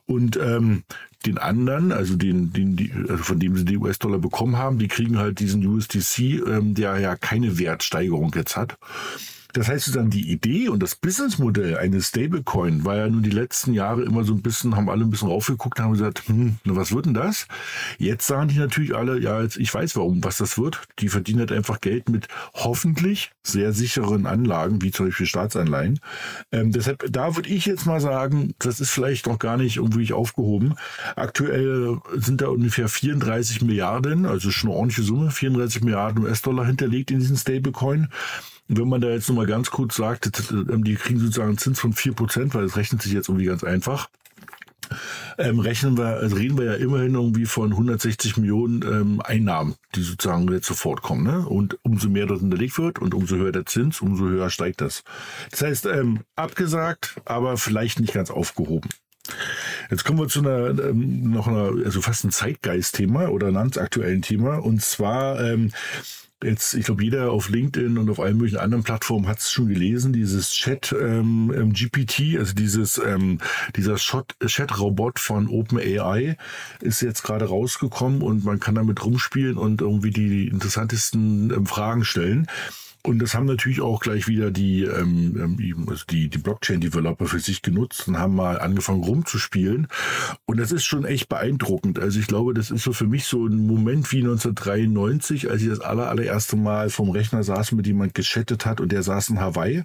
Und 0.06 0.36
ähm, 0.36 0.84
den 1.24 1.38
anderen, 1.38 1.92
also 1.92 2.16
den, 2.16 2.52
den 2.52 2.76
die, 2.76 2.92
also 2.92 3.22
von 3.22 3.38
dem 3.38 3.56
sie 3.56 3.64
die 3.64 3.78
US-Dollar 3.78 4.18
bekommen 4.18 4.56
haben, 4.56 4.78
die 4.78 4.88
kriegen 4.88 5.18
halt 5.18 5.40
diesen 5.40 5.66
USDC, 5.66 6.18
ähm, 6.46 6.74
der 6.74 6.98
ja 6.98 7.16
keine 7.16 7.58
Wertsteigerung 7.58 8.32
jetzt 8.34 8.56
hat. 8.56 8.78
Das 9.56 9.68
heißt 9.68 9.96
dann 9.96 10.10
die 10.10 10.30
Idee 10.30 10.68
und 10.68 10.82
das 10.82 10.94
Businessmodell 10.96 11.78
eines 11.78 12.08
Stablecoin 12.08 12.84
war 12.84 12.96
ja 12.96 13.08
nun 13.08 13.22
die 13.22 13.30
letzten 13.30 13.72
Jahre 13.72 14.02
immer 14.02 14.22
so 14.22 14.34
ein 14.34 14.42
bisschen, 14.42 14.76
haben 14.76 14.90
alle 14.90 15.02
ein 15.02 15.08
bisschen 15.08 15.28
raufgeguckt, 15.28 15.80
haben 15.80 15.92
gesagt, 15.92 16.28
hm, 16.28 16.58
was 16.66 16.92
wird 16.92 17.06
denn 17.06 17.14
das? 17.14 17.48
Jetzt 17.96 18.26
sagen 18.26 18.48
die 18.48 18.58
natürlich 18.58 18.94
alle, 18.94 19.18
ja, 19.18 19.40
jetzt, 19.40 19.56
ich 19.56 19.72
weiß 19.72 19.96
warum, 19.96 20.22
was 20.22 20.36
das 20.36 20.58
wird. 20.58 20.82
Die 20.98 21.08
verdienen 21.08 21.38
halt 21.38 21.52
einfach 21.52 21.80
Geld 21.80 22.10
mit 22.10 22.28
hoffentlich 22.52 23.30
sehr 23.42 23.72
sicheren 23.72 24.26
Anlagen, 24.26 24.82
wie 24.82 24.90
zum 24.90 25.06
Beispiel 25.06 25.24
Staatsanleihen. 25.24 26.00
Ähm, 26.52 26.70
deshalb, 26.70 27.06
da 27.10 27.34
würde 27.34 27.48
ich 27.48 27.64
jetzt 27.64 27.86
mal 27.86 28.00
sagen, 28.00 28.52
das 28.58 28.78
ist 28.80 28.90
vielleicht 28.90 29.26
noch 29.26 29.38
gar 29.38 29.56
nicht 29.56 29.78
irgendwie 29.78 30.12
aufgehoben. 30.12 30.74
Aktuell 31.14 31.96
sind 32.14 32.42
da 32.42 32.48
ungefähr 32.48 32.90
34 32.90 33.62
Milliarden, 33.62 34.26
also 34.26 34.50
schon 34.50 34.68
eine 34.68 34.76
ordentliche 34.76 35.02
Summe, 35.02 35.30
34 35.30 35.82
Milliarden 35.82 36.24
US-Dollar 36.24 36.66
hinterlegt 36.66 37.10
in 37.10 37.20
diesen 37.20 37.38
Stablecoin. 37.38 38.08
Wenn 38.68 38.88
man 38.88 39.00
da 39.00 39.08
jetzt 39.08 39.28
nochmal 39.28 39.46
ganz 39.46 39.70
kurz 39.70 39.96
sagt, 39.96 40.30
ähm, 40.50 40.84
die 40.84 40.96
kriegen 40.96 41.20
sozusagen 41.20 41.50
einen 41.50 41.58
Zins 41.58 41.80
von 41.80 41.94
4%, 41.94 42.54
weil 42.54 42.64
das 42.64 42.76
rechnet 42.76 43.02
sich 43.02 43.12
jetzt 43.12 43.28
irgendwie 43.28 43.46
ganz 43.46 43.62
einfach. 43.64 44.08
Ähm, 45.38 45.58
rechnen 45.58 45.98
wir, 45.98 46.16
also 46.16 46.36
reden 46.36 46.56
wir 46.58 46.64
ja 46.64 46.74
immerhin 46.74 47.14
irgendwie 47.14 47.46
von 47.46 47.72
160 47.72 48.36
Millionen 48.36 48.82
ähm, 48.82 49.20
Einnahmen, 49.20 49.74
die 49.94 50.02
sozusagen 50.02 50.50
jetzt 50.52 50.66
sofort 50.66 51.02
kommen. 51.02 51.24
Ne? 51.24 51.46
Und 51.46 51.78
umso 51.82 52.08
mehr 52.08 52.26
dort 52.26 52.40
hinterlegt 52.40 52.78
wird 52.78 52.98
und 52.98 53.14
umso 53.14 53.36
höher 53.36 53.52
der 53.52 53.66
Zins, 53.66 54.00
umso 54.00 54.24
höher 54.24 54.50
steigt 54.50 54.80
das. 54.80 55.02
Das 55.50 55.62
heißt, 55.62 55.86
ähm, 55.86 56.20
abgesagt, 56.36 57.16
aber 57.24 57.56
vielleicht 57.56 58.00
nicht 58.00 58.14
ganz 58.14 58.30
aufgehoben. 58.30 58.88
Jetzt 59.90 60.04
kommen 60.04 60.18
wir 60.18 60.28
zu 60.28 60.40
einer 60.40 60.68
ähm, 60.68 61.30
noch 61.30 61.48
einer, 61.48 61.72
also 61.84 62.00
fast 62.00 62.24
ein 62.24 62.30
Zeitgeist-Thema 62.30 63.28
oder 63.28 63.48
einem 63.48 63.72
aktuellen 63.76 64.22
Thema. 64.22 64.56
Und 64.56 64.82
zwar 64.82 65.40
ähm, 65.40 65.72
jetzt, 66.42 66.74
ich 66.74 66.86
glaube, 66.86 67.02
jeder 67.02 67.30
auf 67.30 67.48
LinkedIn 67.48 67.98
und 67.98 68.10
auf 68.10 68.20
allen 68.20 68.36
möglichen 68.36 68.58
anderen 68.58 68.84
Plattformen 68.84 69.26
hat 69.26 69.38
es 69.38 69.50
schon 69.50 69.68
gelesen, 69.68 70.12
dieses 70.12 70.52
Chat 70.52 70.94
ähm, 70.98 71.52
ähm 71.56 71.72
GPT, 71.72 72.38
also 72.38 72.54
dieses 72.54 72.98
ähm, 72.98 73.38
dieser 73.74 73.96
Chat-Robot 73.96 75.18
von 75.18 75.48
OpenAI 75.48 76.36
ist 76.80 77.00
jetzt 77.00 77.22
gerade 77.22 77.46
rausgekommen 77.46 78.22
und 78.22 78.44
man 78.44 78.60
kann 78.60 78.74
damit 78.74 79.04
rumspielen 79.04 79.56
und 79.56 79.80
irgendwie 79.80 80.10
die 80.10 80.48
interessantesten 80.48 81.50
ähm, 81.50 81.66
Fragen 81.66 82.04
stellen. 82.04 82.46
Und 83.06 83.20
das 83.20 83.34
haben 83.34 83.46
natürlich 83.46 83.80
auch 83.80 84.00
gleich 84.00 84.26
wieder 84.26 84.50
die, 84.50 84.82
ähm, 84.82 85.58
ähm 85.60 85.86
also 85.88 86.04
die, 86.10 86.28
die 86.28 86.38
Blockchain-Developer 86.38 87.26
für 87.26 87.38
sich 87.38 87.62
genutzt 87.62 88.08
und 88.08 88.18
haben 88.18 88.34
mal 88.34 88.58
angefangen 88.58 89.04
rumzuspielen. 89.04 89.86
Und 90.44 90.58
das 90.58 90.72
ist 90.72 90.84
schon 90.84 91.04
echt 91.04 91.28
beeindruckend. 91.28 91.98
Also 91.98 92.18
ich 92.18 92.26
glaube, 92.26 92.52
das 92.52 92.70
ist 92.70 92.82
so 92.82 92.92
für 92.92 93.06
mich 93.06 93.26
so 93.26 93.46
ein 93.46 93.66
Moment 93.66 94.10
wie 94.10 94.18
1993, 94.18 95.50
als 95.50 95.62
ich 95.62 95.68
das 95.68 95.80
aller, 95.80 96.08
allererste 96.08 96.56
Mal 96.56 96.90
vom 96.90 97.10
Rechner 97.10 97.44
saß, 97.44 97.72
mit 97.72 97.86
jemand 97.86 98.14
geschattet 98.14 98.66
hat 98.66 98.80
und 98.80 98.90
der 98.90 99.02
saß 99.02 99.30
in 99.30 99.40
Hawaii, 99.40 99.84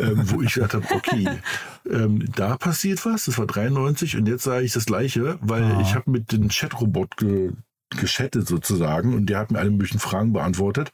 ähm, 0.00 0.22
wo 0.26 0.40
ich 0.42 0.54
gesagt 0.54 0.74
habe, 0.74 0.86
okay, 0.94 1.28
ähm, 1.90 2.24
da 2.36 2.56
passiert 2.56 3.04
was. 3.04 3.24
Das 3.24 3.38
war 3.38 3.46
93 3.46 4.16
und 4.16 4.28
jetzt 4.28 4.44
sage 4.44 4.64
ich 4.64 4.72
das 4.72 4.86
Gleiche, 4.86 5.38
weil 5.40 5.64
ah. 5.64 5.80
ich 5.82 5.94
habe 5.94 6.10
mit 6.10 6.30
dem 6.32 6.48
Chatrobot 6.48 7.16
ge 7.16 7.52
geschattet 7.96 8.46
sozusagen 8.46 9.14
und 9.14 9.26
der 9.26 9.38
hat 9.38 9.50
mir 9.50 9.58
alle 9.58 9.70
möglichen 9.70 9.98
Fragen 9.98 10.32
beantwortet. 10.32 10.92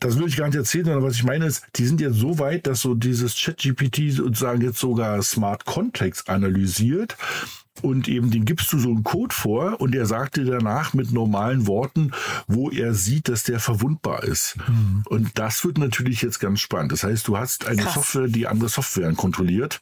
Das 0.00 0.18
will 0.18 0.28
ich 0.28 0.36
gar 0.36 0.46
nicht 0.46 0.56
erzählen, 0.56 0.86
sondern 0.86 1.04
was 1.04 1.14
ich 1.14 1.24
meine 1.24 1.46
ist, 1.46 1.66
die 1.76 1.86
sind 1.86 2.00
jetzt 2.00 2.16
so 2.16 2.38
weit, 2.38 2.66
dass 2.66 2.80
so 2.80 2.94
dieses 2.94 3.34
Chat-GPT 3.34 4.12
sozusagen 4.12 4.60
jetzt 4.62 4.78
sogar 4.78 5.22
Smart 5.22 5.64
Contracts 5.64 6.28
analysiert 6.28 7.16
und 7.82 8.08
eben 8.08 8.30
den 8.30 8.44
gibst 8.44 8.72
du 8.72 8.78
so 8.78 8.88
einen 8.88 9.04
Code 9.04 9.34
vor 9.34 9.80
und 9.80 9.94
er 9.94 10.06
sagt 10.06 10.36
dir 10.36 10.44
danach 10.44 10.94
mit 10.94 11.12
normalen 11.12 11.66
Worten, 11.66 12.12
wo 12.46 12.70
er 12.70 12.94
sieht, 12.94 13.28
dass 13.28 13.44
der 13.44 13.60
verwundbar 13.60 14.24
ist. 14.24 14.56
Mhm. 14.68 15.02
Und 15.06 15.38
das 15.38 15.64
wird 15.64 15.78
natürlich 15.78 16.22
jetzt 16.22 16.40
ganz 16.40 16.60
spannend. 16.60 16.92
Das 16.92 17.04
heißt, 17.04 17.26
du 17.28 17.38
hast 17.38 17.66
eine 17.66 17.82
Krass. 17.82 17.94
Software, 17.94 18.28
die 18.28 18.46
andere 18.46 18.68
Software 18.68 19.12
kontrolliert. 19.12 19.80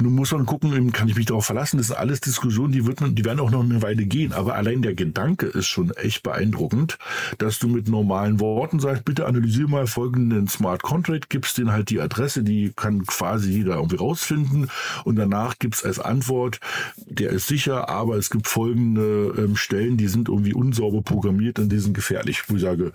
Nun 0.00 0.14
muss 0.14 0.32
man 0.32 0.46
gucken, 0.46 0.92
kann 0.92 1.08
ich 1.08 1.16
mich 1.16 1.26
darauf 1.26 1.46
verlassen, 1.46 1.76
das 1.76 1.88
sind 1.88 1.98
alles 1.98 2.20
Diskussionen, 2.20 2.72
die, 2.72 2.86
wird 2.86 3.00
man, 3.00 3.14
die 3.14 3.24
werden 3.24 3.40
auch 3.40 3.50
noch 3.50 3.62
eine 3.62 3.82
Weile 3.82 4.06
gehen. 4.06 4.32
Aber 4.32 4.54
allein 4.54 4.82
der 4.82 4.94
Gedanke 4.94 5.46
ist 5.46 5.66
schon 5.66 5.90
echt 5.90 6.22
beeindruckend, 6.22 6.98
dass 7.38 7.58
du 7.58 7.68
mit 7.68 7.88
normalen 7.88 8.40
Worten 8.40 8.80
sagst, 8.80 9.04
bitte 9.04 9.26
analysiere 9.26 9.68
mal 9.68 9.86
folgenden 9.86 10.48
Smart 10.48 10.82
Contract, 10.82 11.28
gibst 11.28 11.58
den 11.58 11.72
halt 11.72 11.90
die 11.90 12.00
Adresse, 12.00 12.42
die 12.42 12.72
kann 12.74 13.04
quasi 13.04 13.50
jeder 13.50 13.76
irgendwie 13.76 13.96
rausfinden. 13.96 14.70
Und 15.04 15.16
danach 15.16 15.58
gibt's 15.58 15.84
als 15.84 15.98
Antwort, 15.98 16.60
der 16.96 17.30
ist 17.30 17.46
sicher, 17.46 17.88
aber 17.88 18.16
es 18.16 18.30
gibt 18.30 18.48
folgende 18.48 19.34
ähm, 19.36 19.56
Stellen, 19.56 19.96
die 19.96 20.08
sind 20.08 20.28
irgendwie 20.28 20.54
unsauber 20.54 21.02
programmiert 21.02 21.58
und 21.58 21.70
die 21.70 21.78
sind 21.78 21.94
gefährlich. 21.94 22.42
Wo 22.48 22.56
ich 22.56 22.62
sage, 22.62 22.92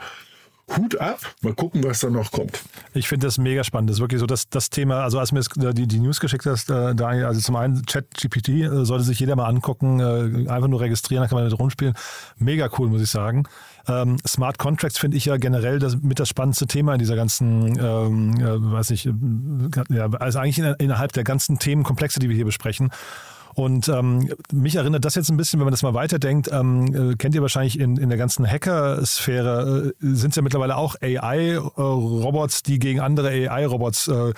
Hut 0.76 1.00
ab, 1.00 1.20
mal 1.42 1.54
gucken, 1.54 1.84
was 1.84 2.00
da 2.00 2.10
noch 2.10 2.32
kommt. 2.32 2.64
Ich 2.94 3.08
finde 3.08 3.28
das 3.28 3.38
mega 3.38 3.64
spannend. 3.64 3.90
Das 3.90 3.98
ist 3.98 4.02
wirklich 4.02 4.20
so 4.20 4.26
das, 4.26 4.50
das 4.50 4.72
Thema, 4.72 5.04
also 5.04 5.20
als 5.20 5.32
mir 5.32 5.40
das, 5.40 5.76
die, 5.76 5.88
die 5.88 6.00
News 6.00 6.20
geschickt 6.20 6.46
hast, 6.48 6.70
äh, 6.72 6.96
Daniel, 6.96 7.26
also 7.26 7.40
zum 7.40 7.56
einen 7.56 7.86
Chat-GPT 7.86 8.50
äh, 8.50 8.86
sollte 8.86 9.04
sich 9.04 9.20
jeder 9.20 9.36
mal 9.36 9.46
angucken, 9.46 10.00
äh, 10.00 10.50
einfach 10.50 10.68
nur 10.68 10.82
registrieren, 10.82 11.22
dann 11.22 11.30
kann 11.30 11.38
man 11.38 11.46
damit 11.46 11.60
rumspielen. 11.60 11.94
Mega 12.38 12.68
cool, 12.80 12.90
muss 12.90 13.02
ich 13.02 13.10
sagen. 13.10 13.44
Ähm, 13.88 14.18
Smart 14.28 14.58
Contracts 14.58 14.98
finde 14.98 15.18
ich 15.18 15.26
ja 15.26 15.38
generell 15.38 15.78
das, 15.78 16.02
mit 16.02 16.20
das 16.20 16.30
spannendste 16.30 16.66
Thema 16.66 16.94
in 16.94 17.00
dieser 17.00 17.16
ganzen, 17.16 17.78
ähm, 17.80 18.36
äh, 18.40 18.72
weiß 18.72 18.90
ich, 18.90 19.06
äh, 19.06 19.14
ja, 19.90 20.10
also 20.14 20.40
eigentlich 20.40 20.58
in, 20.58 20.66
innerhalb 20.80 21.14
der 21.14 21.24
ganzen 21.24 21.60
Themenkomplexe, 21.60 22.20
die 22.20 22.28
wir 22.28 22.36
hier 22.36 22.46
besprechen. 22.46 22.90
Und 23.56 23.88
ähm, 23.88 24.30
mich 24.52 24.76
erinnert 24.76 25.06
das 25.06 25.16
jetzt 25.16 25.30
ein 25.30 25.38
bisschen, 25.38 25.60
wenn 25.60 25.66
man 25.66 25.72
das 25.72 25.82
mal 25.82 25.94
weiterdenkt, 25.94 26.50
ähm, 26.52 27.12
äh, 27.12 27.16
kennt 27.16 27.34
ihr 27.36 27.42
wahrscheinlich 27.42 27.80
in, 27.80 27.96
in 27.96 28.10
der 28.10 28.18
ganzen 28.18 28.46
Hacker-Sphäre, 28.46 29.94
äh, 30.02 30.06
sind 30.06 30.32
es 30.32 30.36
ja 30.36 30.42
mittlerweile 30.42 30.76
auch 30.76 30.96
AI-Robots, 31.02 32.64
die 32.64 32.80
gegen 32.80 33.00
andere 33.00 33.30
AI-Robots 33.30 34.10
äh, 34.10 34.34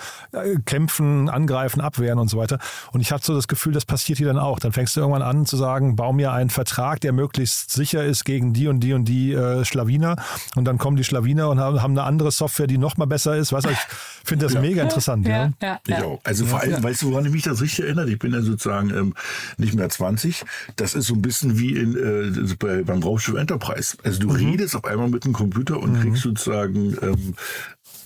kämpfen, 0.64 1.28
angreifen, 1.28 1.80
abwehren 1.80 2.20
und 2.20 2.28
so 2.28 2.38
weiter. 2.38 2.60
Und 2.92 3.00
ich 3.00 3.10
habe 3.10 3.22
so 3.24 3.34
das 3.34 3.48
Gefühl, 3.48 3.72
das 3.72 3.84
passiert 3.84 4.18
hier 4.18 4.28
dann 4.28 4.38
auch. 4.38 4.60
Dann 4.60 4.70
fängst 4.70 4.94
du 4.94 5.00
irgendwann 5.00 5.22
an 5.22 5.46
zu 5.46 5.56
sagen, 5.56 5.96
bau 5.96 6.12
mir 6.12 6.32
einen 6.32 6.50
Vertrag, 6.50 7.00
der 7.00 7.12
möglichst 7.12 7.72
sicher 7.72 8.04
ist 8.04 8.24
gegen 8.24 8.52
die 8.52 8.68
und 8.68 8.78
die 8.80 8.92
und 8.92 9.04
die 9.04 9.32
äh, 9.32 9.64
Schlawiner. 9.64 10.14
Und 10.54 10.64
dann 10.64 10.78
kommen 10.78 10.96
die 10.96 11.04
Schlawiner 11.04 11.48
und 11.48 11.58
haben, 11.58 11.82
haben 11.82 11.98
eine 11.98 12.04
andere 12.04 12.30
Software, 12.30 12.68
die 12.68 12.78
noch 12.78 12.96
mal 12.96 13.06
besser 13.06 13.36
ist. 13.36 13.52
Weißt 13.52 13.66
du, 13.66 13.70
ich 13.70 13.78
finde 14.24 14.46
das 14.46 14.54
ja. 14.54 14.60
mega 14.60 14.82
interessant. 14.84 15.26
Ja, 15.26 15.50
ja. 15.60 15.80
ja, 15.88 15.98
ja. 15.98 16.18
Also 16.22 16.46
vor 16.46 16.60
allem, 16.60 16.80
weißt 16.80 17.02
du, 17.02 17.10
woran 17.10 17.26
ich 17.26 17.32
mich 17.32 17.42
das 17.42 17.60
richtig 17.60 17.84
erinnert? 17.84 18.08
Ich 18.08 18.18
bin 18.18 18.32
ja 18.32 18.42
sozusagen 18.42 18.90
ähm, 18.90 19.07
nicht 19.56 19.74
mehr 19.74 19.88
20. 19.88 20.44
Das 20.76 20.94
ist 20.94 21.06
so 21.06 21.14
ein 21.14 21.22
bisschen 21.22 21.58
wie 21.58 21.76
in, 21.76 21.96
äh, 21.96 22.54
bei, 22.58 22.82
beim 22.82 23.02
Raumschiff 23.02 23.36
Enterprise. 23.36 23.96
Also 24.02 24.20
du 24.20 24.28
mhm. 24.28 24.36
redest 24.36 24.76
auf 24.76 24.84
einmal 24.84 25.08
mit 25.08 25.24
dem 25.24 25.32
Computer 25.32 25.80
und 25.80 25.92
mhm. 25.92 26.00
kriegst 26.00 26.22
sozusagen 26.22 26.96
ähm, 27.02 27.34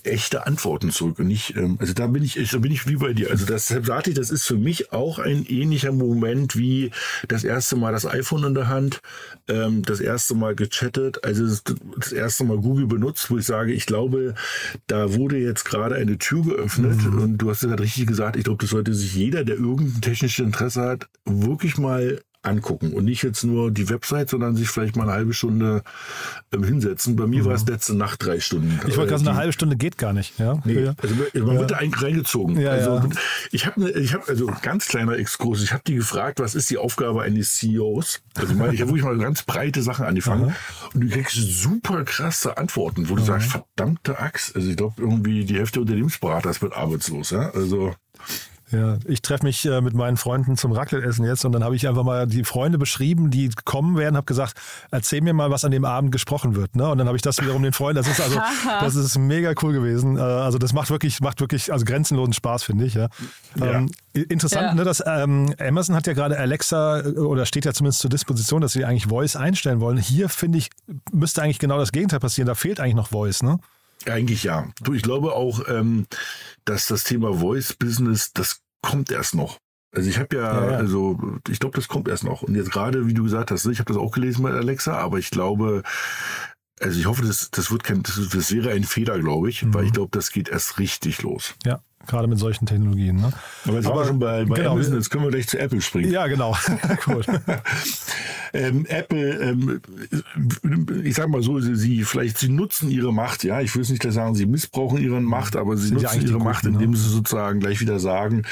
echte 0.03 0.45
Antworten 0.45 0.91
zurück 0.91 1.19
und 1.19 1.27
nicht, 1.27 1.55
ähm, 1.55 1.77
also 1.79 1.93
da 1.93 2.07
bin 2.07 2.23
ich, 2.23 2.33
da 2.51 2.57
bin 2.57 2.71
ich 2.71 2.87
wie 2.87 2.95
bei 2.95 3.13
dir. 3.13 3.29
Also 3.29 3.45
das, 3.45 3.67
deshalb 3.67 3.85
sagte 3.85 4.09
ich, 4.09 4.15
das 4.15 4.31
ist 4.31 4.45
für 4.45 4.57
mich 4.57 4.91
auch 4.91 5.19
ein 5.19 5.45
ähnlicher 5.45 5.91
Moment 5.91 6.55
wie 6.55 6.91
das 7.27 7.43
erste 7.43 7.75
Mal 7.75 7.91
das 7.91 8.05
iPhone 8.05 8.43
in 8.43 8.55
der 8.55 8.67
Hand, 8.67 9.01
ähm, 9.47 9.83
das 9.83 9.99
erste 9.99 10.35
Mal 10.35 10.55
gechattet, 10.55 11.23
also 11.23 11.45
das, 11.45 11.63
das 11.97 12.11
erste 12.11 12.43
Mal 12.43 12.57
Google 12.57 12.87
benutzt, 12.87 13.29
wo 13.29 13.37
ich 13.37 13.45
sage, 13.45 13.73
ich 13.73 13.85
glaube, 13.85 14.35
da 14.87 15.13
wurde 15.13 15.37
jetzt 15.37 15.65
gerade 15.65 15.95
eine 15.95 16.17
Tür 16.17 16.43
geöffnet 16.43 17.03
mhm. 17.03 17.19
und 17.19 17.37
du 17.37 17.49
hast 17.49 17.63
es 17.63 17.69
gerade 17.69 17.83
richtig 17.83 18.07
gesagt, 18.07 18.35
ich 18.35 18.43
glaube, 18.43 18.61
das 18.61 18.71
sollte 18.71 18.93
sich 18.93 19.15
jeder, 19.15 19.43
der 19.43 19.55
irgendein 19.55 20.01
technisches 20.01 20.45
Interesse 20.45 20.81
hat, 20.81 21.07
wirklich 21.25 21.77
mal 21.77 22.19
angucken 22.43 22.93
und 22.93 23.05
nicht 23.05 23.23
jetzt 23.23 23.43
nur 23.43 23.71
die 23.71 23.89
Website, 23.89 24.29
sondern 24.29 24.55
sich 24.55 24.69
vielleicht 24.69 24.95
mal 24.95 25.03
eine 25.03 25.13
halbe 25.13 25.33
Stunde 25.33 25.83
ähm, 26.53 26.63
hinsetzen. 26.63 27.15
Bei 27.15 27.25
mir 27.25 27.43
mhm. 27.43 27.45
war 27.47 27.53
es 27.53 27.65
letzte 27.65 27.95
Nacht 27.95 28.25
drei 28.25 28.39
Stunden. 28.39 28.79
Ich 28.87 28.97
wollte 28.97 29.11
gerade 29.11 29.23
sagen, 29.23 29.29
eine 29.29 29.37
halbe 29.37 29.53
Stunde 29.53 29.77
geht 29.77 29.97
gar 29.97 30.13
nicht. 30.13 30.37
Ja? 30.37 30.61
Nee, 30.65 30.91
also 31.01 31.15
man 31.15 31.55
ja. 31.55 31.59
wird 31.59 31.71
da 31.71 31.77
eigentlich 31.77 32.03
reingezogen. 32.03 32.59
Ja, 32.59 32.71
also 32.71 32.97
ja. 32.97 33.09
ich 33.51 33.65
habe, 33.65 33.81
ne, 33.81 33.91
ich 33.91 34.13
habe 34.13 34.27
also 34.27 34.51
ganz 34.61 34.87
kleiner 34.87 35.17
Exkurs. 35.17 35.63
Ich 35.63 35.71
habe 35.71 35.83
die 35.87 35.95
gefragt, 35.95 36.39
was 36.39 36.53
ist 36.53 36.69
die 36.69 36.77
Aufgabe 36.77 37.21
eines 37.21 37.55
CEOs? 37.55 38.21
Also 38.35 38.53
ich 38.53 38.59
habe 38.59 38.77
wirklich 38.79 39.03
mal 39.03 39.17
ganz 39.17 39.43
breite 39.43 39.81
Sachen 39.81 40.05
angefangen 40.05 40.49
Aha. 40.49 40.89
und 40.93 41.01
du 41.01 41.07
kriegst 41.07 41.35
super 41.35 42.03
krasse 42.03 42.57
Antworten, 42.57 43.09
wo 43.09 43.15
du 43.15 43.21
Aha. 43.21 43.39
sagst, 43.39 43.51
verdammte 43.51 44.19
Axt. 44.19 44.55
Also 44.55 44.69
ich 44.69 44.75
glaube 44.75 44.95
irgendwie 45.01 45.45
die 45.45 45.55
Hälfte 45.55 45.79
Unternehmensberaters 45.79 46.61
wird 46.61 46.73
arbeitslos. 46.73 47.29
Ja? 47.29 47.51
Also 47.51 47.93
ja, 48.73 48.97
ich 49.05 49.21
treffe 49.21 49.45
mich 49.45 49.65
äh, 49.65 49.81
mit 49.81 49.93
meinen 49.93 50.17
Freunden 50.17 50.57
zum 50.57 50.71
Raclette-Essen 50.71 51.25
jetzt 51.25 51.45
und 51.45 51.51
dann 51.51 51.63
habe 51.63 51.75
ich 51.75 51.87
einfach 51.87 52.03
mal 52.03 52.27
die 52.27 52.43
Freunde 52.43 52.77
beschrieben, 52.77 53.29
die 53.29 53.49
kommen 53.65 53.97
werden, 53.97 54.17
habe 54.17 54.25
gesagt, 54.25 54.59
erzähl 54.91 55.21
mir 55.21 55.33
mal, 55.33 55.51
was 55.51 55.63
an 55.63 55.71
dem 55.71 55.85
Abend 55.85 56.11
gesprochen 56.11 56.55
wird. 56.55 56.75
Ne? 56.75 56.89
Und 56.89 56.97
dann 56.97 57.07
habe 57.07 57.15
ich 57.15 57.21
das 57.21 57.41
wiederum 57.41 57.63
den 57.63 57.73
Freunden, 57.73 57.97
das 58.03 58.07
ist 58.07 58.19
also, 58.19 58.39
das 58.81 58.95
ist 58.95 59.17
mega 59.17 59.53
cool 59.61 59.73
gewesen. 59.73 60.17
Äh, 60.17 60.21
also 60.21 60.57
das 60.57 60.73
macht 60.73 60.89
wirklich, 60.89 61.21
macht 61.21 61.39
wirklich, 61.39 61.71
also 61.71 61.85
grenzenlosen 61.85 62.33
Spaß, 62.33 62.63
finde 62.63 62.85
ich. 62.85 62.95
Ja. 62.95 63.09
ja. 63.59 63.71
Ähm, 63.71 63.91
interessant, 64.13 64.63
ja. 64.63 64.73
ne, 64.73 64.83
dass 64.83 65.03
ähm, 65.05 65.53
Amazon 65.59 65.95
hat 65.95 66.07
ja 66.07 66.13
gerade 66.13 66.37
Alexa 66.37 67.01
äh, 67.01 67.03
oder 67.19 67.45
steht 67.45 67.65
ja 67.65 67.73
zumindest 67.73 67.99
zur 67.99 68.09
Disposition, 68.09 68.61
dass 68.61 68.73
sie 68.73 68.85
eigentlich 68.85 69.07
Voice 69.07 69.35
einstellen 69.35 69.79
wollen. 69.79 69.97
Hier 69.97 70.29
finde 70.29 70.57
ich, 70.57 70.69
müsste 71.11 71.41
eigentlich 71.41 71.59
genau 71.59 71.77
das 71.77 71.91
Gegenteil 71.91 72.19
passieren. 72.19 72.47
Da 72.47 72.55
fehlt 72.55 72.79
eigentlich 72.79 72.95
noch 72.95 73.09
Voice, 73.09 73.43
ne? 73.43 73.59
Eigentlich 74.05 74.43
ja. 74.43 74.67
Du, 74.81 74.93
ich 74.93 75.01
glaube 75.01 75.33
auch, 75.33 75.67
ähm, 75.67 76.05
dass 76.65 76.87
das 76.87 77.03
Thema 77.03 77.33
Voice 77.33 77.73
Business, 77.73 78.31
das 78.33 78.61
kommt 78.81 79.11
erst 79.11 79.35
noch. 79.35 79.57
Also 79.95 80.09
ich 80.09 80.17
habe 80.17 80.35
ja, 80.35 80.41
ja, 80.41 80.71
ja, 80.71 80.77
also 80.77 81.19
ich 81.49 81.59
glaube, 81.59 81.75
das 81.75 81.87
kommt 81.87 82.07
erst 82.07 82.23
noch. 82.23 82.41
Und 82.41 82.55
jetzt 82.55 82.71
gerade, 82.71 83.07
wie 83.07 83.13
du 83.13 83.23
gesagt 83.23 83.51
hast, 83.51 83.65
ich 83.67 83.79
habe 83.79 83.93
das 83.93 84.01
auch 84.01 84.11
gelesen 84.11 84.41
bei 84.41 84.51
Alexa, 84.51 84.97
aber 84.97 85.19
ich 85.19 85.29
glaube, 85.29 85.83
also 86.83 86.99
ich 86.99 87.05
hoffe, 87.05 87.23
das, 87.23 87.49
das 87.51 87.71
wird 87.71 87.83
kein, 87.83 88.03
das, 88.03 88.19
das 88.31 88.51
wäre 88.51 88.71
ein 88.71 88.83
Fehler, 88.83 89.19
glaube 89.19 89.49
ich, 89.49 89.63
mhm. 89.63 89.73
weil 89.73 89.85
ich 89.85 89.93
glaube, 89.93 90.09
das 90.11 90.31
geht 90.31 90.49
erst 90.49 90.79
richtig 90.79 91.21
los. 91.21 91.55
Ja, 91.65 91.81
gerade 92.07 92.27
mit 92.27 92.39
solchen 92.39 92.65
Technologien. 92.65 93.17
Ne? 93.17 93.31
Aber 93.65 93.75
jetzt 93.75 93.87
Aber, 93.87 94.05
schon 94.05 94.19
bei, 94.19 94.45
bei 94.45 94.57
genau, 94.57 94.73
Amazon, 94.73 94.95
jetzt 94.95 95.09
können 95.09 95.23
wir 95.23 95.31
gleich 95.31 95.47
zu 95.47 95.57
Apple 95.57 95.81
springen. 95.81 96.11
Ja, 96.11 96.27
genau. 96.27 96.55
Gut. 97.05 97.25
ähm, 98.53 98.85
Apple, 98.87 99.39
ähm, 99.39 99.81
ich 101.03 101.15
sag 101.15 101.29
mal 101.29 101.41
so, 101.41 101.59
sie, 101.59 101.75
sie, 101.75 102.03
vielleicht, 102.03 102.37
sie 102.37 102.49
nutzen 102.49 102.89
ihre 102.89 103.13
Macht, 103.13 103.43
ja, 103.43 103.61
ich 103.61 103.73
will 103.75 103.81
es 103.81 103.89
nicht 103.89 104.03
sagen, 104.03 104.35
sie 104.35 104.45
missbrauchen 104.45 104.99
ihre 104.99 105.21
Macht, 105.21 105.55
aber 105.55 105.77
sie 105.77 105.93
nutzen 105.93 106.21
ihre 106.21 106.39
Macht, 106.39 106.65
indem 106.65 106.91
ne? 106.91 106.97
sie 106.97 107.09
sozusagen 107.09 107.59
gleich 107.59 107.79
wieder 107.79 107.99
sagen, 107.99 108.43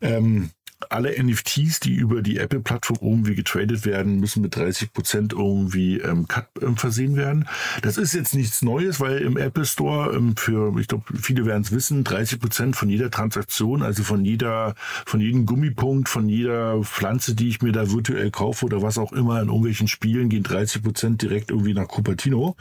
ähm, 0.00 0.50
alle 0.88 1.22
NFTs, 1.22 1.80
die 1.80 1.94
über 1.94 2.22
die 2.22 2.38
Apple-Plattform 2.38 2.98
irgendwie 3.00 3.34
getradet 3.34 3.84
werden, 3.84 4.20
müssen 4.20 4.42
mit 4.42 4.56
30 4.56 4.92
Prozent 4.92 5.32
irgendwie 5.32 5.98
ähm, 5.98 6.26
Cut 6.28 6.46
ähm, 6.62 6.76
versehen 6.76 7.16
werden. 7.16 7.46
Das 7.82 7.98
ist 7.98 8.14
jetzt 8.14 8.34
nichts 8.34 8.62
Neues, 8.62 9.00
weil 9.00 9.18
im 9.18 9.36
Apple 9.36 9.64
Store 9.64 10.14
ähm, 10.14 10.36
für, 10.36 10.78
ich 10.78 10.88
glaube, 10.88 11.04
viele 11.20 11.44
werden 11.44 11.62
es 11.62 11.72
wissen, 11.72 12.04
30 12.04 12.40
Prozent 12.40 12.76
von 12.76 12.88
jeder 12.88 13.10
Transaktion, 13.10 13.82
also 13.82 14.02
von 14.02 14.24
jeder, 14.24 14.74
von 15.06 15.20
jedem 15.20 15.46
Gummipunkt, 15.46 16.08
von 16.08 16.28
jeder 16.28 16.82
Pflanze, 16.82 17.34
die 17.34 17.48
ich 17.48 17.62
mir 17.62 17.72
da 17.72 17.90
virtuell 17.90 18.30
kaufe 18.30 18.64
oder 18.64 18.82
was 18.82 18.98
auch 18.98 19.12
immer 19.12 19.40
in 19.40 19.48
irgendwelchen 19.48 19.88
Spielen, 19.88 20.28
gehen 20.28 20.42
30 20.42 20.82
Prozent 20.82 21.22
direkt 21.22 21.50
irgendwie 21.50 21.74
nach 21.74 21.88
Cupertino. 21.88 22.56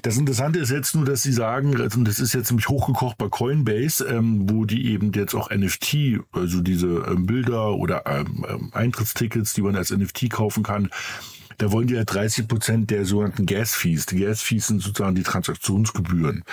Das 0.00 0.16
Interessante 0.16 0.58
ist 0.58 0.70
jetzt 0.70 0.94
nur, 0.94 1.04
dass 1.04 1.22
sie 1.22 1.32
sagen, 1.32 1.80
also 1.80 2.02
das 2.02 2.18
ist 2.18 2.32
jetzt 2.32 2.50
nämlich 2.50 2.68
hochgekocht 2.68 3.18
bei 3.18 3.28
Coinbase, 3.28 4.06
ähm, 4.06 4.48
wo 4.48 4.64
die 4.64 4.90
eben 4.92 5.12
jetzt 5.12 5.34
auch 5.34 5.50
NFT, 5.50 6.20
also 6.32 6.62
diese 6.62 7.04
ähm, 7.08 7.26
Bilder 7.26 7.74
oder 7.74 8.06
ähm, 8.06 8.46
ähm, 8.48 8.70
Eintrittstickets, 8.72 9.54
die 9.54 9.62
man 9.62 9.76
als 9.76 9.90
NFT 9.90 10.30
kaufen 10.30 10.62
kann, 10.62 10.90
da 11.58 11.72
wollen 11.72 11.86
die 11.86 11.94
ja 11.94 12.04
30 12.04 12.48
Prozent 12.48 12.90
der 12.90 13.04
sogenannten 13.04 13.46
Gas-Fees. 13.46 14.06
Die 14.06 14.20
Gas-Fees 14.20 14.68
sind 14.68 14.82
sozusagen 14.82 15.14
die 15.14 15.22
Transaktionsgebühren. 15.22 16.44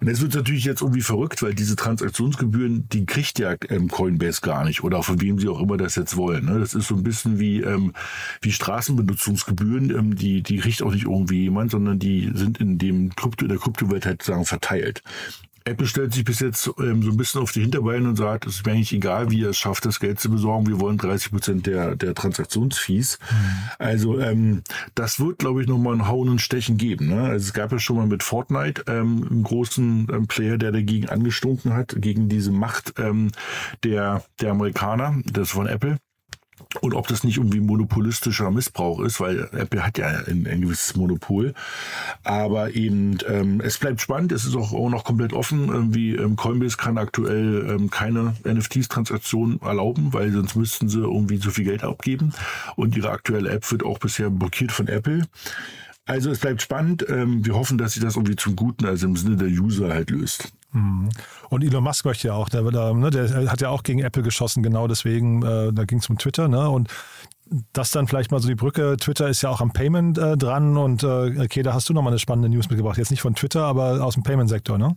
Und 0.00 0.06
jetzt 0.06 0.20
wird 0.20 0.34
natürlich 0.34 0.64
jetzt 0.64 0.82
irgendwie 0.82 1.02
verrückt, 1.02 1.42
weil 1.42 1.54
diese 1.54 1.76
Transaktionsgebühren, 1.76 2.88
die 2.88 3.06
kriegt 3.06 3.38
ja 3.38 3.54
ähm, 3.68 3.88
Coinbase 3.88 4.40
gar 4.40 4.64
nicht 4.64 4.84
oder 4.84 5.02
von 5.02 5.20
wem 5.20 5.38
sie 5.38 5.48
auch 5.48 5.60
immer 5.60 5.76
das 5.76 5.96
jetzt 5.96 6.16
wollen. 6.16 6.46
Ne? 6.46 6.58
Das 6.58 6.74
ist 6.74 6.88
so 6.88 6.94
ein 6.94 7.02
bisschen 7.02 7.38
wie, 7.38 7.60
ähm, 7.60 7.92
wie 8.40 8.52
Straßenbenutzungsgebühren, 8.52 9.90
ähm, 9.90 10.16
die, 10.16 10.42
die 10.42 10.58
kriegt 10.58 10.82
auch 10.82 10.92
nicht 10.92 11.04
irgendwie 11.04 11.42
jemand, 11.42 11.70
sondern 11.70 11.98
die 11.98 12.30
sind 12.34 12.58
in 12.58 12.78
dem 12.78 13.14
Krypto, 13.14 13.44
in 13.44 13.48
der 13.50 13.58
Kryptowelt 13.58 14.06
halt 14.06 14.22
sozusagen 14.22 14.44
verteilt. 14.44 15.02
Apple 15.64 15.86
stellt 15.86 16.12
sich 16.12 16.24
bis 16.24 16.40
jetzt 16.40 16.70
ähm, 16.78 17.02
so 17.02 17.10
ein 17.10 17.16
bisschen 17.16 17.40
auf 17.40 17.52
die 17.52 17.60
Hinterbeine 17.60 18.08
und 18.08 18.16
sagt, 18.16 18.46
es 18.46 18.56
ist 18.56 18.66
mir 18.66 18.72
eigentlich 18.72 18.92
egal, 18.92 19.30
wie 19.30 19.42
er 19.44 19.50
es 19.50 19.58
schafft, 19.58 19.84
das 19.84 20.00
Geld 20.00 20.20
zu 20.20 20.30
besorgen. 20.30 20.66
Wir 20.66 20.80
wollen 20.80 20.98
30 20.98 21.30
Prozent 21.30 21.66
der, 21.66 21.96
der 21.96 22.14
Transaktionsfees. 22.14 23.18
Mhm. 23.20 23.36
Also 23.78 24.20
ähm, 24.20 24.62
das 24.94 25.20
wird, 25.20 25.38
glaube 25.38 25.62
ich, 25.62 25.68
nochmal 25.68 25.94
ein 25.94 26.08
Hauen 26.08 26.28
und 26.28 26.40
Stechen 26.40 26.76
geben. 26.76 27.08
Ne? 27.08 27.22
Also 27.22 27.46
es 27.46 27.52
gab 27.52 27.72
ja 27.72 27.78
schon 27.78 27.96
mal 27.96 28.06
mit 28.06 28.22
Fortnite 28.22 28.84
ähm, 28.86 29.26
einen 29.30 29.42
großen 29.42 30.08
ähm, 30.12 30.26
Player, 30.26 30.58
der 30.58 30.72
dagegen 30.72 31.08
angestunken 31.08 31.74
hat, 31.74 31.94
gegen 31.98 32.28
diese 32.28 32.52
Macht 32.52 32.94
ähm, 32.98 33.30
der, 33.84 34.24
der 34.40 34.50
Amerikaner, 34.50 35.20
das 35.24 35.50
von 35.50 35.66
Apple. 35.66 35.98
Und 36.80 36.94
ob 36.94 37.06
das 37.06 37.24
nicht 37.24 37.36
irgendwie 37.36 37.60
monopolistischer 37.60 38.50
Missbrauch 38.50 39.00
ist, 39.00 39.20
weil 39.20 39.48
Apple 39.52 39.84
hat 39.84 39.98
ja 39.98 40.06
ein, 40.06 40.46
ein 40.46 40.60
gewisses 40.62 40.96
Monopol. 40.96 41.54
Aber 42.24 42.74
eben, 42.74 43.18
ähm, 43.28 43.60
es 43.60 43.78
bleibt 43.78 44.00
spannend, 44.00 44.32
es 44.32 44.44
ist 44.44 44.56
auch, 44.56 44.72
auch 44.72 44.88
noch 44.88 45.04
komplett 45.04 45.32
offen. 45.32 45.68
Irgendwie 45.68 46.14
ähm, 46.16 46.36
Coinbase 46.36 46.76
kann 46.76 46.98
aktuell 46.98 47.68
ähm, 47.70 47.90
keine 47.90 48.34
NFTs-Transaktionen 48.44 49.60
erlauben, 49.60 50.12
weil 50.12 50.32
sonst 50.32 50.56
müssten 50.56 50.88
sie 50.88 51.00
irgendwie 51.00 51.38
zu 51.38 51.50
viel 51.50 51.64
Geld 51.64 51.84
abgeben. 51.84 52.32
Und 52.76 52.96
ihre 52.96 53.10
aktuelle 53.10 53.50
App 53.50 53.70
wird 53.70 53.84
auch 53.84 53.98
bisher 53.98 54.30
blockiert 54.30 54.72
von 54.72 54.88
Apple. 54.88 55.22
Also 56.04 56.30
es 56.30 56.40
bleibt 56.40 56.62
spannend. 56.62 57.06
Ähm, 57.08 57.44
wir 57.44 57.54
hoffen, 57.54 57.78
dass 57.78 57.92
sich 57.92 58.02
das 58.02 58.16
irgendwie 58.16 58.36
zum 58.36 58.56
Guten, 58.56 58.86
also 58.86 59.06
im 59.06 59.16
Sinne 59.16 59.36
der 59.36 59.48
User 59.48 59.88
halt 59.90 60.10
löst. 60.10 60.52
Mhm. 60.72 61.10
Und 61.48 61.62
Elon 61.62 61.84
Musk 61.84 62.04
möchte 62.04 62.28
ja 62.28 62.34
auch, 62.34 62.48
der, 62.48 62.62
der, 62.62 62.94
ne, 62.94 63.10
der 63.10 63.50
hat 63.50 63.60
ja 63.60 63.68
auch 63.68 63.82
gegen 63.82 64.00
Apple 64.00 64.22
geschossen, 64.22 64.62
genau 64.62 64.88
deswegen, 64.88 65.42
äh, 65.42 65.72
da 65.72 65.84
ging 65.84 65.98
es 65.98 66.08
um 66.08 66.18
Twitter, 66.18 66.48
ne? 66.48 66.68
Und 66.68 66.88
das 67.72 67.90
dann 67.90 68.06
vielleicht 68.06 68.30
mal 68.30 68.40
so 68.40 68.48
die 68.48 68.54
Brücke. 68.54 68.96
Twitter 68.98 69.28
ist 69.28 69.42
ja 69.42 69.50
auch 69.50 69.60
am 69.60 69.72
Payment 69.72 70.18
äh, 70.18 70.36
dran 70.36 70.76
und 70.76 71.02
äh, 71.02 71.40
okay, 71.40 71.62
da 71.62 71.74
hast 71.74 71.88
du 71.88 71.92
nochmal 71.92 72.12
eine 72.12 72.18
spannende 72.18 72.48
News 72.48 72.68
mitgebracht. 72.68 72.98
Jetzt 72.98 73.10
nicht 73.10 73.22
von 73.22 73.34
Twitter, 73.34 73.64
aber 73.64 74.04
aus 74.04 74.14
dem 74.14 74.22
Payment-Sektor, 74.22 74.78
ne? 74.78 74.96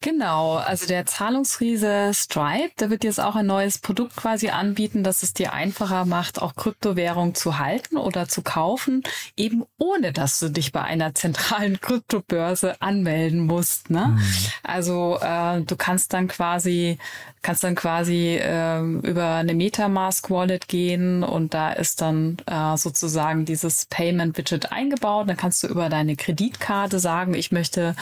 Genau, 0.00 0.56
also 0.56 0.86
der 0.86 1.06
Zahlungsriese 1.06 2.12
Stripe, 2.14 2.72
der 2.78 2.90
wird 2.90 3.04
jetzt 3.04 3.20
auch 3.20 3.36
ein 3.36 3.46
neues 3.46 3.78
Produkt 3.78 4.16
quasi 4.16 4.48
anbieten, 4.48 5.02
das 5.02 5.22
es 5.22 5.34
dir 5.34 5.52
einfacher 5.52 6.04
macht, 6.04 6.40
auch 6.40 6.54
Kryptowährung 6.54 7.34
zu 7.34 7.58
halten 7.58 7.96
oder 7.96 8.28
zu 8.28 8.42
kaufen, 8.42 9.02
eben 9.36 9.64
ohne 9.78 10.12
dass 10.12 10.38
du 10.38 10.50
dich 10.50 10.72
bei 10.72 10.82
einer 10.82 11.14
zentralen 11.14 11.80
Kryptobörse 11.80 12.80
anmelden 12.80 13.40
musst. 13.40 13.90
Ne? 13.90 14.08
Mhm. 14.08 14.22
Also 14.62 15.18
äh, 15.20 15.62
du 15.62 15.76
kannst 15.76 16.12
dann 16.12 16.28
quasi 16.28 16.98
kannst 17.42 17.64
dann 17.64 17.74
quasi 17.74 18.36
äh, 18.36 18.80
über 18.80 19.34
eine 19.34 19.54
MetaMask 19.54 20.30
Wallet 20.30 20.68
gehen 20.68 21.22
und 21.22 21.54
da 21.54 21.72
ist 21.72 22.00
dann 22.00 22.36
äh, 22.46 22.76
sozusagen 22.76 23.44
dieses 23.44 23.86
Payment 23.86 24.36
Widget 24.36 24.72
eingebaut. 24.72 25.28
Dann 25.28 25.36
kannst 25.36 25.62
du 25.62 25.68
über 25.68 25.88
deine 25.88 26.16
Kreditkarte 26.16 26.98
sagen, 26.98 27.34
ich 27.34 27.52
möchte 27.52 27.94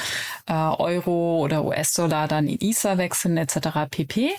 äh, 0.46 0.52
Euro 0.52 1.38
oder 1.38 1.64
US-Dollar 1.64 2.28
dann 2.28 2.46
in 2.46 2.58
ISA 2.60 2.98
wechseln 2.98 3.36
etc. 3.36 3.88
pp. 3.90 4.30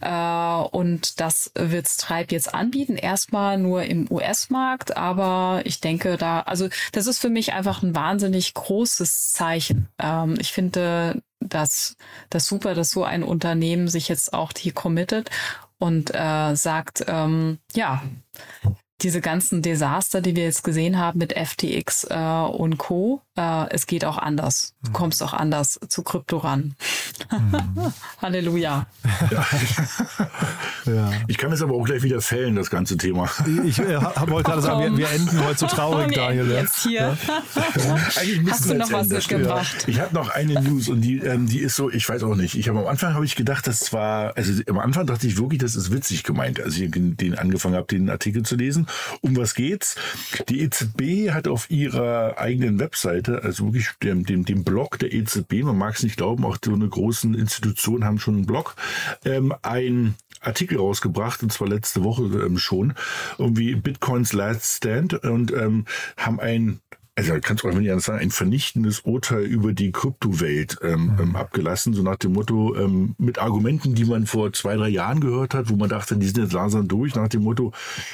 Äh, 0.00 0.56
und 0.70 1.20
das 1.20 1.50
wird 1.54 1.88
Stripe 1.88 2.34
jetzt 2.34 2.54
anbieten. 2.54 2.96
Erstmal 2.96 3.58
nur 3.58 3.84
im 3.84 4.10
US-Markt, 4.10 4.96
aber 4.96 5.62
ich 5.64 5.80
denke 5.80 6.16
da, 6.16 6.40
also 6.40 6.68
das 6.92 7.06
ist 7.06 7.18
für 7.18 7.30
mich 7.30 7.52
einfach 7.52 7.82
ein 7.82 7.94
wahnsinnig 7.94 8.54
großes 8.54 9.32
Zeichen. 9.32 9.88
Ähm, 9.98 10.34
ich 10.38 10.52
finde 10.52 11.22
das, 11.48 11.96
das 12.30 12.46
super, 12.46 12.74
dass 12.74 12.90
so 12.90 13.04
ein 13.04 13.22
Unternehmen 13.22 13.88
sich 13.88 14.08
jetzt 14.08 14.32
auch 14.32 14.52
hier 14.56 14.72
committet 14.72 15.30
und 15.78 16.14
äh, 16.14 16.54
sagt, 16.54 17.04
ähm, 17.06 17.58
ja, 17.74 18.02
diese 19.02 19.20
ganzen 19.20 19.62
Desaster, 19.62 20.20
die 20.20 20.36
wir 20.36 20.44
jetzt 20.44 20.64
gesehen 20.64 20.98
haben 20.98 21.18
mit 21.18 21.34
FTX 21.34 22.04
äh, 22.04 22.16
und 22.16 22.78
Co., 22.78 23.22
äh, 23.36 23.70
es 23.70 23.86
geht 23.86 24.04
auch 24.04 24.18
anders. 24.18 24.74
Du 24.82 24.90
mhm. 24.90 24.94
kommst 24.94 25.22
auch 25.22 25.32
anders 25.32 25.78
zu 25.88 26.02
Krypto 26.02 26.38
ran. 26.38 26.74
Mhm. 27.30 27.92
Halleluja. 28.22 28.86
Ja. 29.30 29.46
ja. 30.92 31.12
Ich 31.28 31.38
kann 31.38 31.52
es 31.52 31.62
aber 31.62 31.74
auch 31.74 31.84
gleich 31.84 32.02
wieder 32.02 32.20
fällen, 32.20 32.56
das 32.56 32.70
ganze 32.70 32.96
Thema. 32.96 33.28
Ich 33.64 33.78
äh, 33.78 34.00
wollte 34.28 34.50
gerade 34.50 34.62
sagen, 34.62 34.96
wir, 34.96 34.98
wir, 34.98 35.10
enden 35.10 35.44
heute 35.44 35.58
so 35.58 35.66
traurig, 35.66 36.14
Daniel. 36.14 36.50
Jetzt 36.50 36.82
hier. 36.82 37.16
Ja. 37.26 37.42
Hast 38.50 38.70
du 38.70 38.74
noch 38.74 38.90
was 38.90 39.08
mitgebracht? 39.08 39.84
Ich 39.86 40.00
habe 40.00 40.14
noch 40.14 40.30
eine 40.30 40.60
News 40.60 40.88
und 40.88 41.02
die, 41.02 41.18
ähm, 41.18 41.46
die 41.46 41.60
ist 41.60 41.76
so, 41.76 41.90
ich 41.90 42.08
weiß 42.08 42.22
auch 42.22 42.34
nicht. 42.34 42.56
Ich 42.56 42.68
habe 42.68 42.78
am 42.78 42.86
Anfang 42.86 43.14
habe 43.14 43.24
ich 43.24 43.36
gedacht, 43.36 43.66
das 43.66 43.92
war, 43.92 44.36
also 44.36 44.62
am 44.68 44.78
Anfang 44.78 45.06
dachte 45.06 45.26
ich 45.26 45.36
wirklich, 45.38 45.60
das 45.60 45.76
ist 45.76 45.92
witzig 45.92 46.22
gemeint, 46.22 46.60
als 46.60 46.78
ich 46.78 46.90
den 46.90 47.38
angefangen 47.38 47.74
habe, 47.74 47.86
den 47.86 48.08
Artikel 48.08 48.42
zu 48.42 48.56
lesen. 48.56 48.86
Um 49.20 49.36
was 49.36 49.54
geht's? 49.54 49.96
Die 50.48 50.60
EZB 50.60 51.32
hat 51.32 51.48
auf 51.48 51.70
ihrer 51.70 52.38
eigenen 52.38 52.78
Webseite, 53.26 53.42
also 53.44 53.66
wirklich 53.66 53.90
dem, 54.02 54.24
dem, 54.24 54.44
dem 54.44 54.64
Blog 54.64 54.98
der 54.98 55.12
EZB, 55.12 55.64
man 55.64 55.78
mag 55.78 55.94
es 55.94 56.02
nicht 56.02 56.16
glauben, 56.16 56.44
auch 56.44 56.58
so 56.62 56.72
eine 56.72 56.88
großen 56.88 57.34
Institutionen 57.34 58.04
haben 58.04 58.18
schon 58.18 58.36
einen 58.36 58.46
Blog, 58.46 58.76
ähm, 59.24 59.54
ein 59.62 60.14
Artikel 60.40 60.78
rausgebracht, 60.78 61.42
und 61.42 61.52
zwar 61.52 61.68
letzte 61.68 62.04
Woche 62.04 62.24
ähm, 62.24 62.58
schon, 62.58 62.94
irgendwie 63.38 63.74
Bitcoins 63.74 64.32
Last 64.32 64.76
Stand 64.76 65.14
und 65.24 65.52
ähm, 65.52 65.86
haben 66.16 66.40
ein 66.40 66.80
also 67.18 67.32
kannst 67.40 67.64
du 67.64 67.68
auch 67.70 67.72
nicht 67.72 67.90
anders 67.90 68.04
sagen, 68.04 68.20
ein 68.20 68.30
vernichtendes 68.30 69.00
Urteil 69.00 69.44
über 69.44 69.72
die 69.72 69.90
Kryptowelt 69.90 70.76
ähm, 70.82 71.14
mhm. 71.14 71.20
ähm, 71.20 71.36
abgelassen, 71.36 71.94
so 71.94 72.02
nach 72.02 72.16
dem 72.16 72.34
Motto, 72.34 72.76
ähm, 72.76 73.14
mit 73.16 73.38
Argumenten, 73.38 73.94
die 73.94 74.04
man 74.04 74.26
vor 74.26 74.52
zwei, 74.52 74.76
drei 74.76 74.88
Jahren 74.88 75.20
gehört 75.20 75.54
hat, 75.54 75.70
wo 75.70 75.76
man 75.76 75.88
dachte, 75.88 76.18
die 76.18 76.26
sind 76.26 76.38
jetzt 76.38 76.52
langsam 76.52 76.88
durch, 76.88 77.14
nach 77.14 77.28
dem 77.28 77.42
Motto, 77.42 77.72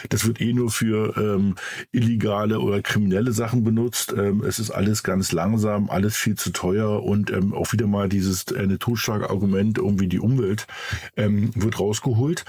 das 0.09 0.25
wird 0.25 0.41
eh 0.41 0.53
nur 0.53 0.71
für 0.71 1.17
ähm, 1.17 1.57
illegale 1.91 2.61
oder 2.61 2.81
kriminelle 2.81 3.33
Sachen 3.33 3.65
benutzt. 3.65 4.15
Ähm, 4.17 4.45
es 4.47 4.61
ist 4.61 4.71
alles 4.71 5.03
ganz 5.03 5.33
langsam, 5.33 5.91
alles 5.91 6.17
viel 6.17 6.37
zu 6.37 6.51
teuer 6.51 7.03
und 7.03 7.31
ähm, 7.33 7.55
auch 7.55 7.73
wieder 7.73 7.89
mal 7.89 8.09
dieses 8.09 8.45
äh, 8.53 8.59
eine 8.61 8.79
Totschlagargument, 8.79 9.79
irgendwie 9.79 10.07
die 10.07 10.21
Umwelt 10.21 10.69
ähm, 11.17 11.51
wird 11.57 11.81
rausgeholt 11.81 12.45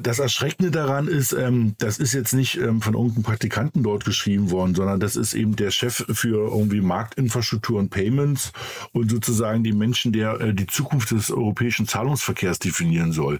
das 0.00 0.18
Erschreckende 0.18 0.70
daran 0.70 1.08
ist, 1.08 1.32
ähm, 1.32 1.74
das 1.78 1.98
ist 1.98 2.12
jetzt 2.12 2.32
nicht 2.32 2.56
ähm, 2.58 2.80
von 2.80 2.94
irgendeinem 2.94 3.22
Praktikanten 3.22 3.82
dort 3.82 4.04
geschrieben 4.04 4.50
worden, 4.50 4.74
sondern 4.74 5.00
das 5.00 5.16
ist 5.16 5.34
eben 5.34 5.56
der 5.56 5.70
Chef 5.70 6.04
für 6.12 6.50
irgendwie 6.50 6.80
Marktinfrastruktur 6.80 7.78
und 7.78 7.90
Payments 7.90 8.52
und 8.92 9.10
sozusagen 9.10 9.64
die 9.64 9.72
Menschen, 9.72 10.12
der 10.12 10.40
äh, 10.40 10.54
die 10.54 10.66
Zukunft 10.66 11.10
des 11.10 11.30
europäischen 11.30 11.86
Zahlungsverkehrs 11.86 12.58
definieren 12.58 13.12
soll. 13.12 13.38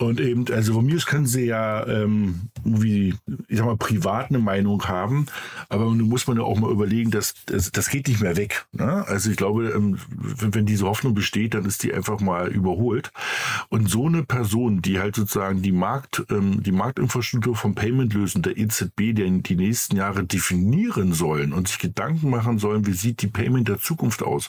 Und 0.00 0.18
eben, 0.18 0.46
also 0.50 0.72
von 0.72 0.86
mir 0.86 0.96
aus 0.96 1.04
können 1.04 1.26
sie 1.26 1.44
ja 1.44 1.86
ähm, 1.86 2.48
irgendwie, 2.64 3.14
ich 3.48 3.58
sag 3.58 3.66
mal, 3.66 3.76
privat 3.76 4.30
eine 4.30 4.38
Meinung 4.38 4.88
haben, 4.88 5.26
aber 5.68 5.84
nun 5.84 6.08
muss 6.08 6.26
man 6.26 6.38
ja 6.38 6.42
auch 6.42 6.58
mal 6.58 6.70
überlegen, 6.70 7.10
dass 7.10 7.34
das, 7.44 7.70
das 7.70 7.90
geht 7.90 8.08
nicht 8.08 8.22
mehr 8.22 8.38
weg. 8.38 8.64
Ne? 8.72 9.04
Also 9.06 9.30
ich 9.30 9.36
glaube, 9.36 9.68
ähm, 9.68 9.98
wenn, 10.08 10.64
diese 10.64 10.86
Hoffnung 10.86 11.12
besteht, 11.12 11.52
dann 11.52 11.66
ist 11.66 11.82
die 11.82 11.92
einfach 11.92 12.18
mal 12.20 12.48
überholt. 12.48 13.12
Und 13.68 13.90
so 13.90 14.06
eine 14.06 14.22
Person, 14.22 14.80
die 14.80 14.98
halt 14.98 15.16
sozusagen 15.16 15.60
die 15.60 15.70
Markt, 15.70 16.24
ähm, 16.30 16.62
die 16.62 16.72
Marktinfrastruktur 16.72 17.54
vom 17.54 17.74
Payment-Lösen 17.74 18.40
der 18.40 18.56
EZB, 18.56 19.12
der 19.12 19.28
die 19.28 19.56
nächsten 19.56 19.96
Jahre 19.96 20.24
definieren 20.24 21.12
sollen 21.12 21.52
und 21.52 21.68
sich 21.68 21.78
Gedanken 21.78 22.30
machen 22.30 22.58
sollen, 22.58 22.86
wie 22.86 22.94
sieht 22.94 23.20
die 23.20 23.26
Payment 23.28 23.68
der 23.68 23.78
Zukunft 23.78 24.22
aus. 24.22 24.48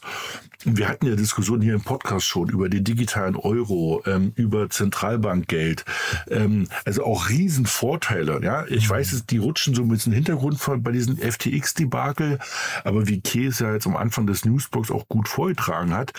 Wir 0.64 0.88
hatten 0.88 1.08
ja 1.08 1.16
Diskussionen 1.16 1.62
hier 1.62 1.74
im 1.74 1.82
Podcast 1.82 2.26
schon 2.26 2.48
über 2.48 2.70
den 2.70 2.86
digitalen 2.86 3.36
Euro, 3.36 4.02
ähm, 4.06 4.32
über 4.36 4.70
Zentralbank 4.70 5.41
Bankgeld. 5.42 5.86
Ähm, 6.30 6.68
also 6.86 7.04
auch 7.04 7.30
Riesenvorteile. 7.30 8.42
Ja, 8.44 8.66
ich 8.68 8.88
mhm. 8.88 8.94
weiß, 8.94 9.26
die 9.30 9.38
rutschen 9.38 9.76
so 9.76 9.84
ein 9.84 9.90
bisschen 9.90 10.14
Hintergrund 10.14 10.60
von, 10.60 10.84
bei 10.84 10.92
diesen 10.92 11.18
FTX-Debakel, 11.18 12.40
aber 12.84 13.08
wie 13.08 13.22
Kees 13.22 13.60
ja 13.60 13.74
jetzt 13.74 13.88
am 13.88 13.98
Anfang 13.98 14.28
des 14.28 14.46
Newsbox 14.46 14.92
auch 14.92 15.08
gut 15.08 15.28
vorgetragen 15.28 15.94
hat, 15.94 16.14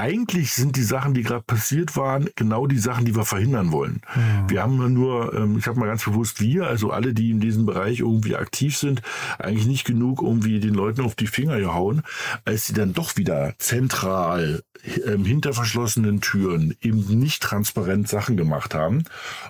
eigentlich 0.00 0.52
sind 0.52 0.76
die 0.76 0.82
Sachen, 0.82 1.12
die 1.12 1.22
gerade 1.22 1.42
passiert 1.42 1.94
waren, 1.94 2.30
genau 2.34 2.66
die 2.66 2.78
Sachen, 2.78 3.04
die 3.04 3.14
wir 3.14 3.26
verhindern 3.26 3.70
wollen. 3.70 4.00
Mhm. 4.14 4.48
Wir 4.48 4.62
haben 4.62 4.94
nur, 4.94 5.34
ähm, 5.34 5.58
ich 5.58 5.66
habe 5.66 5.78
mal 5.78 5.88
ganz 5.88 6.04
bewusst 6.04 6.40
wir, 6.40 6.66
also 6.66 6.90
alle, 6.90 7.12
die 7.12 7.30
in 7.30 7.38
diesem 7.38 7.66
Bereich 7.66 8.00
irgendwie 8.00 8.34
aktiv 8.34 8.78
sind, 8.78 9.02
eigentlich 9.38 9.66
nicht 9.66 9.84
genug 9.84 10.22
irgendwie 10.22 10.58
den 10.58 10.72
Leuten 10.72 11.02
auf 11.02 11.14
die 11.14 11.26
Finger 11.26 11.60
gehauen, 11.60 12.00
als 12.46 12.66
sie 12.66 12.72
dann 12.72 12.94
doch 12.94 13.18
wieder 13.18 13.52
zentral 13.58 14.62
ähm, 15.04 15.26
hinter 15.26 15.52
verschlossenen 15.52 16.22
Türen 16.22 16.74
eben 16.80 17.04
nicht 17.18 17.42
transparent 17.42 18.08
Sachen 18.08 18.38
gemacht 18.38 18.74
haben. 18.74 19.04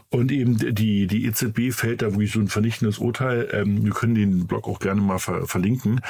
Und 0.08 0.32
eben 0.32 0.58
die, 0.58 1.06
die 1.06 1.26
EZB 1.26 1.72
fällt 1.72 2.02
da 2.02 2.06
wirklich 2.06 2.32
so 2.32 2.40
ein 2.40 2.48
vernichtendes 2.48 2.98
Urteil. 2.98 3.48
Ähm, 3.52 3.84
wir 3.84 3.92
können 3.92 4.16
den 4.16 4.48
Blog 4.48 4.66
auch 4.66 4.80
gerne 4.80 5.00
mal 5.00 5.20
ver 5.20 5.46
verlinken. 5.46 6.00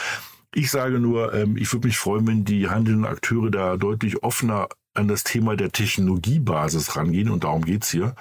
Ich 0.52 0.70
sage 0.70 0.98
nur, 0.98 1.32
ähm, 1.32 1.56
ich 1.56 1.72
würde 1.72 1.86
mich 1.86 1.98
freuen, 1.98 2.26
wenn 2.26 2.44
die 2.44 2.68
handelnden 2.68 3.04
Akteure 3.04 3.50
da 3.50 3.76
deutlich 3.76 4.22
offener 4.22 4.68
an 4.94 5.08
das 5.08 5.22
Thema 5.22 5.56
der 5.56 5.70
Technologiebasis 5.70 6.96
rangehen 6.96 7.30
und 7.30 7.44
darum 7.44 7.64
geht's 7.64 7.90
hier 7.90 8.14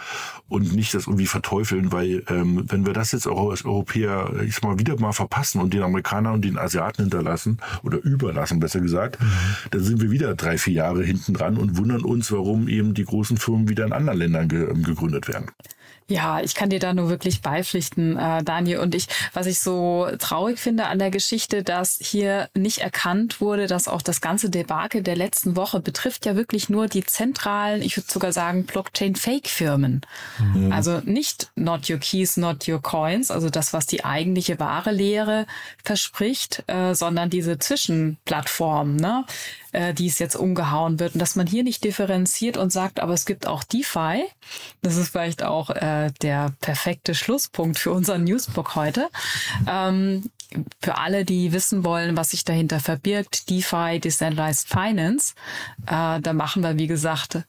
und 0.48 0.74
nicht 0.74 0.94
das 0.94 1.08
irgendwie 1.08 1.26
verteufeln, 1.26 1.92
weil 1.92 2.24
ähm, 2.30 2.64
wenn 2.68 2.86
wir 2.86 2.94
das 2.94 3.12
jetzt 3.12 3.28
auch 3.28 3.50
als 3.50 3.66
Europäer 3.66 4.32
ich 4.46 4.56
sag 4.56 4.64
mal 4.64 4.80
wieder 4.80 5.00
mal 5.00 5.12
verpassen 5.12 5.62
und 5.62 5.74
den 5.74 5.82
Amerikanern 5.82 6.36
und 6.36 6.46
den 6.46 6.58
Asiaten 6.58 7.04
hinterlassen 7.04 7.58
oder 7.84 7.98
überlassen 7.98 8.60
besser 8.60 8.82
gesagt, 8.82 9.20
mhm. 9.20 9.32
dann 9.72 9.84
sind 9.84 10.02
wir 10.02 10.12
wieder 10.12 10.36
drei 10.36 10.58
vier 10.58 10.74
Jahre 10.74 11.04
hinten 11.04 11.34
dran 11.34 11.58
und 11.58 11.78
wundern 11.78 12.04
uns, 12.04 12.32
warum 12.32 12.68
eben 12.68 12.94
die 12.94 13.06
großen 13.06 13.38
Firmen 13.38 13.68
wieder 13.68 13.86
in 13.86 13.94
anderen 13.94 14.20
Ländern 14.20 14.48
ge 14.48 14.70
ähm, 14.70 14.84
gegründet 14.84 15.28
werden. 15.28 15.48
Ja, 16.10 16.42
ich 16.42 16.56
kann 16.56 16.72
dir 16.72 16.80
da 16.80 16.92
nur 16.92 17.08
wirklich 17.08 17.42
beipflichten, 17.42 18.18
äh, 18.18 18.44
Daniel. 18.44 18.80
Und 18.80 18.96
ich, 18.96 19.08
was 19.34 19.46
ich 19.46 19.60
so 19.60 20.08
traurig 20.18 20.60
finde 20.60 20.88
an 20.88 20.98
der 20.98 21.12
Geschichte, 21.12 21.62
dass 21.62 22.00
hier 22.02 22.50
nicht 22.56 22.80
erkannt 22.80 23.40
wurde, 23.42 23.68
dass 23.68 23.88
auch 23.88 24.02
das 24.02 24.20
ganze 24.20 24.50
Debakel 24.50 25.04
der 25.04 25.16
letzten 25.16 25.56
Woche 25.56 25.80
betrifft 25.80 26.26
ja 26.26 26.36
wirklich 26.36 26.59
nur 26.67 26.88
die 26.88 27.06
zentralen, 27.06 27.82
ich 27.82 27.95
würde 27.95 28.12
sogar 28.12 28.34
sagen, 28.34 28.65
Blockchain-Fake-Firmen. 28.65 30.02
Mhm. 30.39 30.72
Also 30.74 31.00
nicht 31.06 31.52
not 31.56 31.89
your 31.89 32.00
keys, 32.00 32.36
not 32.36 32.67
your 32.67 32.82
coins, 32.82 33.32
also 33.32 33.50
das, 33.50 33.72
was 33.72 33.86
die 33.86 34.04
eigentliche 34.04 34.60
wahre 34.60 34.91
Lehre 34.91 35.45
verspricht, 35.86 36.63
äh, 36.67 36.93
sondern 36.93 37.30
diese 37.30 37.60
Zwischenplattformen, 37.60 38.98
ne? 38.98 39.26
äh, 39.72 39.93
die 39.93 40.08
es 40.08 40.19
jetzt 40.19 40.36
umgehauen 40.36 41.00
wird. 41.00 41.13
Und 41.13 41.19
dass 41.19 41.36
man 41.36 41.48
hier 41.48 41.63
nicht 41.63 41.84
differenziert 41.84 42.58
und 42.58 42.72
sagt, 42.72 43.00
aber 43.00 43.13
es 43.13 43.26
gibt 43.26 43.48
auch 43.48 43.63
DeFi. 43.63 44.26
Das 44.82 44.98
ist 44.98 45.10
vielleicht 45.10 45.43
auch 45.43 45.69
äh, 45.69 46.12
der 46.22 46.54
perfekte 46.62 47.15
Schlusspunkt 47.15 47.80
für 47.80 47.91
unseren 47.91 48.24
Newsbook 48.24 48.76
heute. 48.76 49.10
Ähm, 49.67 50.30
für 50.82 50.98
alle, 50.98 51.26
die 51.26 51.52
wissen 51.54 51.84
wollen, 51.84 52.18
was 52.18 52.32
sich 52.32 52.44
dahinter 52.44 52.80
verbirgt, 52.80 53.50
DeFi, 53.50 54.00
Decentralized 54.00 54.68
Finance, 54.68 55.34
äh, 55.86 56.20
da 56.20 56.34
machen 56.34 56.64
wir, 56.64 56.78
wie 56.78 56.88
gesagt, 56.88 57.44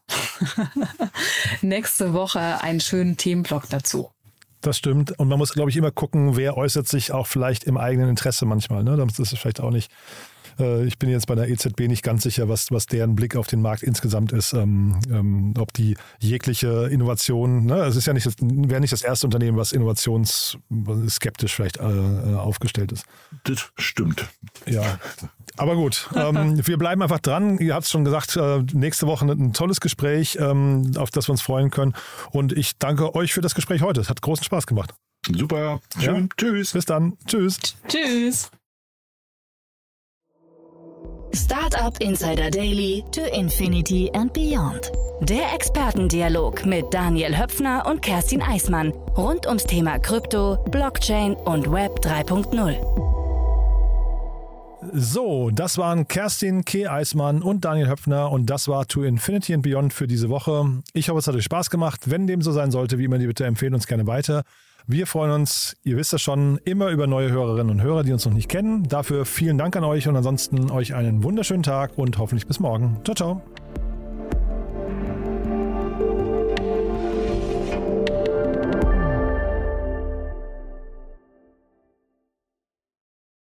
nächste 1.63 2.13
Woche 2.13 2.63
einen 2.63 2.81
schönen 2.81 3.17
Themenblock 3.17 3.69
dazu. 3.69 4.11
Das 4.61 4.77
stimmt. 4.77 5.19
Und 5.19 5.29
man 5.29 5.39
muss, 5.39 5.55
glaube 5.55 5.71
ich, 5.71 5.77
immer 5.77 5.91
gucken, 5.91 6.37
wer 6.37 6.57
äußert 6.57 6.87
sich 6.87 7.13
auch 7.13 7.27
vielleicht 7.27 7.65
im 7.65 7.79
eigenen 7.79 8.11
Interesse 8.11 8.45
manchmal. 8.45 8.85
Ne? 8.85 8.97
Das 8.97 9.19
ist 9.19 9.37
vielleicht 9.39 9.61
auch 9.61 9.71
nicht 9.71 9.91
ich 10.61 10.99
bin 10.99 11.11
jetzt 11.11 11.27
bei 11.27 11.35
der 11.35 11.49
EZB 11.49 11.89
nicht 11.89 12.03
ganz 12.03 12.23
sicher, 12.23 12.49
was, 12.49 12.71
was 12.71 12.87
deren 12.87 13.15
Blick 13.17 13.37
auf 13.37 13.47
den 13.47 13.63
Markt 13.63 13.83
insgesamt 13.83 14.33
ist. 14.33 14.53
Ähm, 14.53 15.01
ähm, 15.11 15.55
ob 15.59 15.73
die 15.73 15.97
jegliche 16.19 16.89
Innovation, 16.91 17.67
ne, 17.67 17.85
es 17.85 17.97
ist 17.97 18.07
ja 18.07 18.13
nicht, 18.13 18.27
wäre 18.41 18.81
nicht 18.81 18.93
das 18.93 19.03
erste 19.03 19.27
Unternehmen, 19.27 19.57
was 19.57 19.73
innovationsskeptisch 19.73 21.55
vielleicht 21.55 21.79
äh, 21.79 21.83
äh, 21.83 22.35
aufgestellt 22.35 22.93
ist. 22.93 23.05
Das 23.45 23.71
stimmt. 23.77 24.27
Ja. 24.67 24.99
Aber 25.57 25.75
gut, 25.75 26.09
ähm, 26.15 26.61
wir 26.67 26.79
bleiben 26.79 27.03
einfach 27.03 27.21
dran. 27.21 27.59
Ihr 27.59 27.75
habt 27.75 27.85
es 27.85 27.91
schon 27.91 28.05
gesagt, 28.05 28.37
äh, 28.37 28.63
nächste 28.73 29.07
Woche 29.07 29.27
ein 29.27 29.53
tolles 29.53 29.81
Gespräch, 29.81 30.39
ähm, 30.41 30.93
auf 30.97 31.11
das 31.11 31.29
wir 31.29 31.33
uns 31.33 31.43
freuen 31.43 31.71
können. 31.71 31.95
Und 32.31 32.53
ich 32.53 32.79
danke 32.79 33.15
euch 33.15 33.33
für 33.33 33.41
das 33.41 33.55
Gespräch 33.55 33.83
heute. 33.83 34.01
Es 34.01 34.09
hat 34.09 34.23
großen 34.23 34.45
Spaß 34.45 34.67
gemacht. 34.67 34.95
Super. 35.27 35.81
Schön. 35.99 36.23
Ja? 36.23 36.29
Tschüss. 36.37 36.73
Bis 36.73 36.87
dann. 36.87 37.17
Tschüss. 37.27 37.59
Tschüss. 37.89 38.51
Startup 41.33 41.97
Insider 42.01 42.51
Daily 42.51 43.05
to 43.13 43.21
Infinity 43.33 44.11
and 44.15 44.33
Beyond. 44.33 44.91
Der 45.21 45.55
Expertendialog 45.55 46.67
mit 46.67 46.93
Daniel 46.93 47.39
Höpfner 47.39 47.87
und 47.87 48.03
Kerstin 48.03 48.43
Eismann 48.43 48.93
rund 49.17 49.47
ums 49.47 49.65
Thema 49.65 49.99
Krypto, 49.99 50.57
Blockchain 50.71 51.35
und 51.35 51.71
Web 51.71 52.01
3.0. 52.01 52.75
So, 54.93 55.51
das 55.51 55.79
waren 55.79 56.09
Kerstin 56.09 56.65
K. 56.65 56.89
Eismann 56.89 57.43
und 57.43 57.65
Daniel 57.65 57.89
Höpfner 57.89 58.33
und 58.33 58.47
das 58.47 58.67
war 58.67 58.87
To 58.87 59.05
Infinity 59.05 59.55
and 59.55 59.63
Beyond 59.63 59.93
für 59.93 60.09
diese 60.09 60.31
Woche. 60.31 60.83
Ich 60.95 61.11
hoffe, 61.11 61.19
es 61.21 61.29
hat 61.29 61.35
euch 61.37 61.45
Spaß 61.45 61.71
gemacht. 61.71 62.11
Wenn 62.11 62.27
dem 62.27 62.43
so 62.43 62.51
sein 62.51 62.71
sollte, 62.71 62.99
wie 62.99 63.05
immer, 63.05 63.19
bitte 63.19 63.45
empfehlen 63.45 63.75
uns 63.75 63.87
gerne 63.87 64.07
weiter. 64.07 64.43
Wir 64.93 65.07
freuen 65.07 65.31
uns, 65.31 65.77
ihr 65.85 65.97
wisst 65.97 66.13
es 66.15 66.21
schon, 66.21 66.59
immer 66.65 66.89
über 66.89 67.07
neue 67.07 67.31
Hörerinnen 67.31 67.71
und 67.71 67.81
Hörer, 67.81 68.03
die 68.03 68.13
uns 68.13 68.27
noch 68.27 68.33
nicht 68.33 68.49
kennen. 68.49 68.83
Dafür 68.89 69.25
vielen 69.25 69.57
Dank 69.57 69.77
an 69.77 69.85
euch 69.85 70.09
und 70.09 70.17
ansonsten 70.17 70.69
euch 70.69 70.97
einen 70.97 71.23
wunderschönen 71.23 71.63
Tag 71.63 71.97
und 71.97 72.19
hoffentlich 72.19 72.49
bis 72.49 72.59
morgen. 72.59 72.99
Ciao, 73.05 73.15
ciao. 73.15 73.43